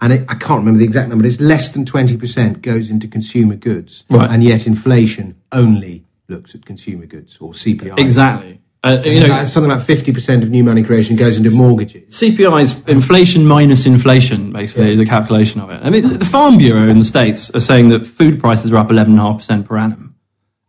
and 0.00 0.12
it, 0.12 0.24
I 0.28 0.34
can't 0.34 0.60
remember 0.60 0.78
the 0.78 0.84
exact 0.84 1.08
number. 1.08 1.26
It's 1.26 1.40
less 1.40 1.70
than 1.70 1.84
twenty 1.84 2.16
percent 2.16 2.62
goes 2.62 2.90
into 2.90 3.06
consumer 3.08 3.56
goods, 3.56 4.04
right. 4.08 4.30
and 4.30 4.42
yet 4.42 4.66
inflation 4.66 5.40
only 5.52 6.04
looks 6.28 6.54
at 6.54 6.64
consumer 6.64 7.06
goods 7.06 7.38
or 7.40 7.52
CPI. 7.52 7.98
Exactly. 7.98 8.60
Uh, 8.82 9.02
you 9.04 9.20
know, 9.20 9.44
something 9.44 9.70
like 9.70 9.82
fifty 9.82 10.10
percent 10.10 10.42
of 10.42 10.48
new 10.48 10.64
money 10.64 10.82
creation 10.82 11.14
goes 11.14 11.36
into 11.36 11.50
mortgages. 11.50 12.18
CPI 12.18 12.62
is 12.62 12.82
inflation 12.88 13.46
minus 13.46 13.84
inflation, 13.84 14.52
basically 14.52 14.90
yeah. 14.90 14.96
the 14.96 15.04
calculation 15.04 15.60
of 15.60 15.70
it. 15.70 15.80
I 15.82 15.90
mean, 15.90 16.18
the 16.18 16.24
Farm 16.24 16.56
Bureau 16.56 16.88
in 16.88 16.98
the 16.98 17.04
states 17.04 17.50
are 17.54 17.60
saying 17.60 17.90
that 17.90 18.06
food 18.06 18.40
prices 18.40 18.72
are 18.72 18.78
up 18.78 18.90
eleven 18.90 19.12
and 19.12 19.20
a 19.20 19.24
half 19.24 19.38
percent 19.38 19.66
per 19.66 19.76
annum, 19.76 20.14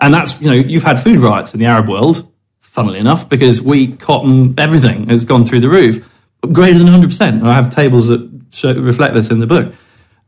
and 0.02 0.14
that's 0.14 0.42
you 0.42 0.50
know 0.50 0.56
you've 0.56 0.84
had 0.84 1.00
food 1.00 1.20
riots 1.20 1.54
in 1.54 1.62
the 1.62 1.68
Arab 1.68 1.88
world, 1.88 2.30
funnily 2.60 3.00
enough, 3.00 3.30
because 3.30 3.62
wheat, 3.62 4.02
cotton, 4.02 4.56
everything 4.58 5.08
has 5.08 5.24
gone 5.24 5.46
through 5.46 5.62
the 5.62 5.70
roof, 5.70 6.06
greater 6.52 6.80
than 6.80 6.88
hundred 6.88 7.12
percent. 7.12 7.44
I 7.44 7.54
have 7.54 7.74
tables 7.74 8.08
that 8.08 8.31
show, 8.52 8.74
reflect 8.74 9.14
this 9.14 9.30
in 9.30 9.40
the 9.40 9.48
book. 9.48 9.74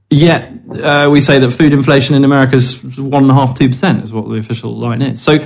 Yet 0.09 0.51
uh, 0.69 1.09
we 1.12 1.21
say 1.21 1.39
that 1.39 1.51
food 1.51 1.73
inflation 1.73 2.15
in 2.15 2.23
America 2.23 2.55
is 2.55 2.83
one 2.97 3.23
and 3.23 3.31
a 3.31 3.33
half, 3.33 3.57
two 3.57 3.69
percent 3.69 4.03
is 4.03 4.13
what 4.13 4.27
the 4.29 4.36
official 4.36 4.75
line 4.77 5.01
is. 5.01 5.21
So, 5.21 5.39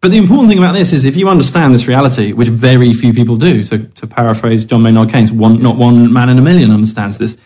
but 0.00 0.10
the 0.10 0.18
important 0.18 0.48
thing 0.48 0.58
about 0.58 0.72
this 0.72 0.92
is 0.92 1.04
if 1.04 1.16
you 1.16 1.28
understand 1.28 1.74
this 1.74 1.86
reality, 1.86 2.32
which 2.32 2.48
very 2.48 2.92
few 2.92 3.12
people 3.12 3.36
do, 3.36 3.62
to, 3.64 3.78
to 3.86 4.06
paraphrase 4.06 4.64
John 4.64 4.82
Maynard 4.82 5.10
Keynes, 5.10 5.32
one, 5.32 5.62
not 5.62 5.76
one 5.76 6.12
man 6.12 6.28
in 6.28 6.38
a 6.38 6.42
million 6.42 6.70
understands 6.70 7.18
this, 7.18 7.36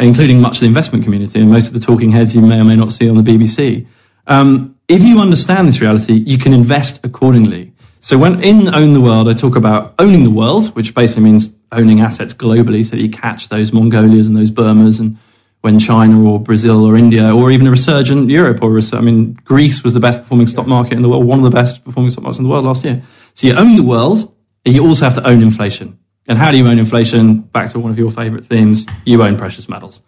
including 0.00 0.40
much 0.40 0.56
of 0.56 0.60
the 0.60 0.66
investment 0.66 1.04
community 1.04 1.40
and 1.40 1.50
most 1.50 1.68
of 1.68 1.74
the 1.74 1.80
talking 1.80 2.10
heads 2.10 2.34
you 2.34 2.40
may 2.40 2.58
or 2.58 2.64
may 2.64 2.76
not 2.76 2.92
see 2.92 3.08
on 3.08 3.16
the 3.16 3.22
BBC. 3.22 3.86
Um, 4.26 4.76
if 4.88 5.02
you 5.02 5.20
understand 5.20 5.68
this 5.68 5.80
reality, 5.80 6.14
you 6.14 6.38
can 6.38 6.52
invest 6.52 7.04
accordingly. 7.04 7.67
So 8.00 8.16
when 8.16 8.42
in 8.42 8.74
Own 8.74 8.92
the 8.92 9.00
World, 9.00 9.28
I 9.28 9.32
talk 9.32 9.56
about 9.56 9.94
owning 9.98 10.22
the 10.22 10.30
world, 10.30 10.74
which 10.74 10.94
basically 10.94 11.24
means 11.24 11.50
owning 11.72 12.00
assets 12.00 12.32
globally 12.32 12.84
so 12.84 12.92
that 12.92 13.02
you 13.02 13.10
catch 13.10 13.48
those 13.48 13.72
Mongolias 13.72 14.26
and 14.26 14.36
those 14.36 14.50
Burmas 14.50 15.00
and 15.00 15.18
when 15.60 15.78
China 15.78 16.22
or 16.22 16.40
Brazil 16.40 16.84
or 16.84 16.96
India 16.96 17.34
or 17.34 17.50
even 17.50 17.66
a 17.66 17.70
resurgent 17.70 18.30
Europe 18.30 18.62
or 18.62 18.78
I 18.92 19.00
mean 19.00 19.34
Greece 19.44 19.82
was 19.82 19.92
the 19.92 20.00
best 20.00 20.20
performing 20.20 20.46
stock 20.46 20.66
market 20.66 20.92
in 20.92 21.02
the 21.02 21.08
world, 21.08 21.24
one 21.24 21.38
of 21.40 21.44
the 21.44 21.50
best 21.50 21.84
performing 21.84 22.10
stock 22.10 22.22
markets 22.22 22.38
in 22.38 22.44
the 22.44 22.50
world 22.50 22.64
last 22.64 22.84
year. 22.84 23.02
So 23.34 23.46
you 23.46 23.54
own 23.54 23.76
the 23.76 23.82
world, 23.82 24.34
and 24.64 24.74
you 24.74 24.84
also 24.84 25.04
have 25.04 25.14
to 25.14 25.26
own 25.26 25.42
inflation. 25.42 25.98
And 26.26 26.38
how 26.38 26.50
do 26.50 26.58
you 26.58 26.66
own 26.66 26.78
inflation? 26.78 27.40
Back 27.40 27.70
to 27.70 27.78
one 27.78 27.90
of 27.90 27.98
your 27.98 28.10
favorite 28.10 28.44
themes, 28.46 28.86
you 29.04 29.22
own 29.22 29.36
precious 29.36 29.68
metals. 29.68 30.00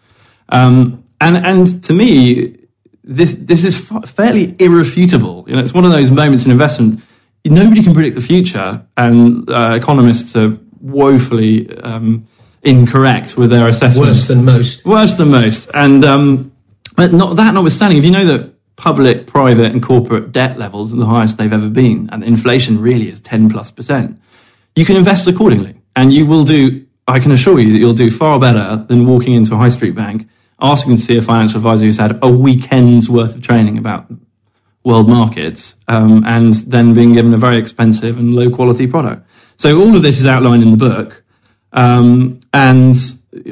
Um, 0.48 1.04
and 1.20 1.36
and 1.36 1.82
to 1.84 1.92
me, 1.92 2.56
this 3.02 3.34
this 3.34 3.64
is 3.64 3.90
fairly 4.06 4.54
irrefutable. 4.58 5.44
You 5.48 5.56
know, 5.56 5.62
it's 5.62 5.74
one 5.74 5.84
of 5.84 5.92
those 5.92 6.10
moments 6.10 6.44
in 6.44 6.50
investment. 6.50 7.02
Nobody 7.44 7.82
can 7.82 7.94
predict 7.94 8.16
the 8.16 8.22
future, 8.22 8.84
and 8.96 9.48
uh, 9.48 9.72
economists 9.74 10.36
are 10.36 10.58
woefully 10.80 11.74
um, 11.78 12.26
incorrect 12.62 13.36
with 13.36 13.50
their 13.50 13.66
assessment. 13.66 14.08
Worse 14.08 14.28
than 14.28 14.44
most. 14.44 14.84
Worse 14.84 15.14
than 15.14 15.30
most. 15.30 15.70
And 15.72 16.04
um, 16.04 16.52
but 16.96 17.12
not 17.12 17.36
that 17.36 17.54
notwithstanding, 17.54 17.98
if 17.98 18.04
you 18.04 18.10
know 18.10 18.26
that 18.26 18.52
public, 18.76 19.26
private, 19.26 19.72
and 19.72 19.82
corporate 19.82 20.32
debt 20.32 20.58
levels 20.58 20.92
are 20.92 20.96
the 20.96 21.06
highest 21.06 21.38
they've 21.38 21.52
ever 21.52 21.68
been, 21.70 22.10
and 22.12 22.22
inflation 22.22 22.80
really 22.80 23.08
is 23.08 23.20
ten 23.20 23.48
plus 23.48 23.70
percent, 23.70 24.20
you 24.76 24.84
can 24.84 24.96
invest 24.96 25.26
accordingly, 25.26 25.80
and 25.96 26.12
you 26.12 26.26
will 26.26 26.44
do. 26.44 26.86
I 27.08 27.18
can 27.18 27.32
assure 27.32 27.58
you 27.58 27.72
that 27.72 27.78
you'll 27.78 27.94
do 27.94 28.10
far 28.10 28.38
better 28.38 28.84
than 28.86 29.06
walking 29.06 29.34
into 29.34 29.54
a 29.54 29.56
high 29.56 29.70
street 29.70 29.94
bank, 29.94 30.28
asking 30.60 30.96
to 30.96 31.02
see 31.02 31.16
a 31.16 31.22
financial 31.22 31.56
advisor 31.56 31.86
who's 31.86 31.96
had 31.96 32.18
a 32.22 32.28
weekend's 32.28 33.08
worth 33.08 33.34
of 33.34 33.42
training 33.42 33.78
about 33.78 34.06
world 34.84 35.08
markets, 35.08 35.76
um, 35.88 36.24
and 36.26 36.54
then 36.54 36.94
being 36.94 37.12
given 37.12 37.34
a 37.34 37.36
very 37.36 37.58
expensive 37.58 38.18
and 38.18 38.34
low 38.34 38.50
quality 38.50 38.86
product. 38.86 39.26
So 39.56 39.78
all 39.78 39.94
of 39.94 40.02
this 40.02 40.20
is 40.20 40.26
outlined 40.26 40.62
in 40.62 40.70
the 40.70 40.76
book. 40.76 41.22
Um, 41.72 42.40
and 42.52 42.96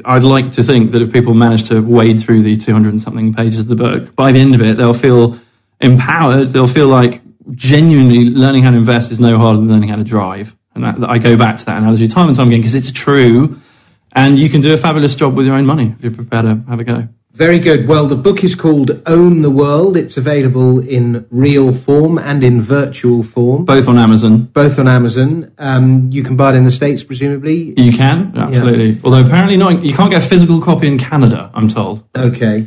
I'd 0.04 0.24
like 0.24 0.50
to 0.52 0.62
think 0.62 0.90
that 0.92 1.02
if 1.02 1.12
people 1.12 1.34
manage 1.34 1.68
to 1.68 1.80
wade 1.80 2.20
through 2.20 2.42
the 2.42 2.56
200 2.56 2.88
and 2.88 3.00
something 3.00 3.32
pages 3.34 3.60
of 3.60 3.68
the 3.68 3.76
book, 3.76 4.16
by 4.16 4.32
the 4.32 4.40
end 4.40 4.54
of 4.54 4.62
it, 4.62 4.76
they'll 4.76 4.94
feel 4.94 5.38
empowered. 5.80 6.48
They'll 6.48 6.66
feel 6.66 6.88
like 6.88 7.20
genuinely 7.50 8.30
learning 8.30 8.62
how 8.62 8.70
to 8.70 8.76
invest 8.76 9.12
is 9.12 9.20
no 9.20 9.38
harder 9.38 9.58
than 9.58 9.68
learning 9.68 9.90
how 9.90 9.96
to 9.96 10.04
drive. 10.04 10.56
And 10.74 10.84
that, 10.84 11.08
I 11.08 11.18
go 11.18 11.36
back 11.36 11.56
to 11.58 11.66
that 11.66 11.78
analogy 11.78 12.08
time 12.08 12.28
and 12.28 12.36
time 12.36 12.48
again 12.48 12.60
because 12.60 12.74
it's 12.74 12.92
true. 12.92 13.60
And 14.12 14.38
you 14.38 14.48
can 14.48 14.60
do 14.60 14.72
a 14.72 14.76
fabulous 14.76 15.14
job 15.14 15.36
with 15.36 15.46
your 15.46 15.54
own 15.56 15.66
money 15.66 15.94
if 15.96 16.02
you're 16.02 16.12
prepared 16.12 16.44
to 16.44 16.70
have 16.70 16.80
a 16.80 16.84
go. 16.84 17.08
Very 17.32 17.60
good. 17.60 17.86
Well, 17.86 18.08
the 18.08 18.16
book 18.16 18.42
is 18.42 18.54
called 18.54 19.00
Own 19.06 19.42
the 19.42 19.50
World. 19.50 19.96
It's 19.96 20.16
available 20.16 20.80
in 20.80 21.26
real 21.30 21.72
form 21.72 22.18
and 22.18 22.42
in 22.42 22.60
virtual 22.60 23.22
form. 23.22 23.64
Both 23.64 23.86
on 23.86 23.96
Amazon. 23.96 24.44
Both 24.44 24.78
on 24.78 24.88
Amazon. 24.88 25.52
Um, 25.58 26.10
you 26.10 26.24
can 26.24 26.36
buy 26.36 26.54
it 26.54 26.56
in 26.56 26.64
the 26.64 26.70
States, 26.70 27.04
presumably. 27.04 27.74
You 27.80 27.92
can, 27.92 28.36
absolutely. 28.36 28.90
Yeah. 28.90 29.00
Although 29.04 29.24
apparently 29.24 29.56
not, 29.56 29.84
you 29.84 29.94
can't 29.94 30.10
get 30.10 30.24
a 30.24 30.26
physical 30.26 30.60
copy 30.60 30.88
in 30.88 30.98
Canada, 30.98 31.50
I'm 31.54 31.68
told. 31.68 32.02
Okay. 32.16 32.66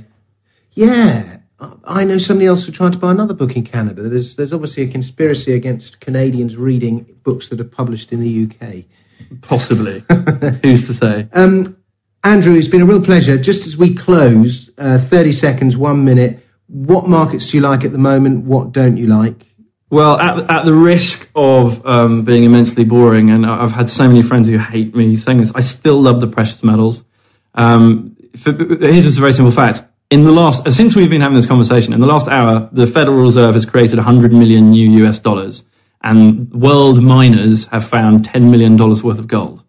Yeah. 0.74 1.39
I 1.84 2.06
know 2.06 2.17
somebody 2.17 2.47
else 2.47 2.65
who 2.65 2.71
tried 2.71 2.93
to 2.93 2.97
buy 2.97 3.12
another 3.12 3.34
book 3.34 3.56
in 3.56 3.63
Canada. 3.63 4.04
There's, 4.04 4.36
there's 4.36 4.54
obviously 4.54 4.84
a 4.84 4.88
conspiracy 4.88 5.54
against 5.54 6.00
Canadians 6.00 6.56
reading 6.56 7.06
books 7.24 7.50
that 7.50 7.60
are 7.60 7.65
published 7.65 8.12
in 8.12 8.21
the 8.21 8.45
UK. 8.45 8.86
Possibly. 9.41 10.04
Who's 10.63 10.88
to 10.88 10.93
say? 10.93 11.28
Um, 11.34 11.78
Andrew, 12.23 12.53
it's 12.53 12.67
been 12.67 12.81
a 12.81 12.86
real 12.86 13.01
pleasure. 13.01 13.38
Just 13.38 13.65
as 13.65 13.77
we 13.77 13.95
close, 13.95 14.69
uh, 14.77 14.99
30 14.99 15.31
seconds, 15.31 15.75
one 15.75 16.05
minute, 16.05 16.45
what 16.67 17.07
markets 17.07 17.49
do 17.49 17.57
you 17.57 17.63
like 17.63 17.84
at 17.84 17.91
the 17.91 17.97
moment? 17.97 18.45
What 18.45 18.71
don't 18.71 18.97
you 18.97 19.07
like? 19.07 19.47
Well, 19.89 20.17
at, 20.19 20.49
at 20.49 20.65
the 20.65 20.73
risk 20.73 21.29
of 21.36 21.86
um, 21.86 22.23
being 22.23 22.43
immensely 22.43 22.86
boring, 22.86 23.29
and 23.29 23.45
I've 23.45 23.73
had 23.73 23.89
so 23.89 24.07
many 24.07 24.21
friends 24.21 24.47
who 24.47 24.57
hate 24.57 24.95
me 24.95 25.17
saying 25.17 25.39
this, 25.39 25.51
I 25.53 25.62
still 25.62 26.01
love 26.01 26.21
the 26.21 26.27
precious 26.27 26.63
metals. 26.63 27.03
Um, 27.55 28.15
for, 28.38 28.53
here's 28.53 29.03
just 29.03 29.17
a 29.17 29.21
very 29.21 29.34
simple 29.34 29.51
fact. 29.51 29.81
In 30.10 30.23
the 30.23 30.31
last, 30.31 30.71
since 30.71 30.95
we've 30.95 31.10
been 31.10 31.21
having 31.21 31.36
this 31.36 31.45
conversation, 31.45 31.91
in 31.91 32.01
the 32.01 32.07
last 32.07 32.27
hour, 32.27 32.69
the 32.71 32.86
Federal 32.86 33.17
Reserve 33.17 33.55
has 33.55 33.65
created 33.65 33.97
100 33.97 34.31
million 34.31 34.69
new 34.69 35.05
US 35.05 35.19
dollars, 35.19 35.65
and 36.01 36.51
world 36.53 37.01
miners 37.01 37.65
have 37.67 37.86
found 37.86 38.27
$10 38.27 38.49
million 38.49 38.77
worth 38.77 39.19
of 39.19 39.27
gold. 39.27 39.61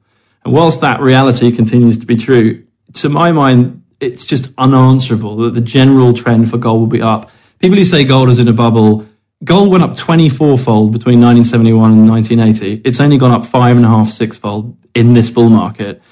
And 0.45 0.53
whilst 0.53 0.81
that 0.81 1.01
reality 1.01 1.53
continues 1.53 1.99
to 1.99 2.07
be 2.07 2.17
true, 2.17 2.65
to 2.95 3.09
my 3.09 3.33
mind, 3.33 3.83
it's 4.01 4.27
just 4.27 4.53
unanswerable 4.59 5.37
that 5.39 5.55
the 5.55 5.61
general 5.61 6.13
trend 6.13 6.51
for 6.51 6.59
gold 6.59 6.81
will 6.81 6.87
be 6.87 7.03
up. 7.03 7.31
People 7.59 7.79
who 7.79 7.85
say 7.85 8.05
gold 8.05 8.29
is 8.29 8.39
in 8.39 8.49
a 8.49 8.53
bubble, 8.53 9.07
gold 9.45 9.71
went 9.71 9.85
up 9.85 9.97
24 9.97 10.59
fold 10.59 10.93
between 10.93 11.21
1971 11.21 11.93
and 11.93 12.11
1980. 12.11 12.83
It's 12.85 13.01
only 13.01 13.19
gone 13.19 13.31
up 13.31 13.47
five 13.47 13.77
and 13.77 13.85
a 13.85 13.89
half, 13.89 14.09
six 14.09 14.37
fold 14.37 14.77
in 14.95 15.15
this 15.15 15.31
bull 15.31 15.49
market. 15.49 16.03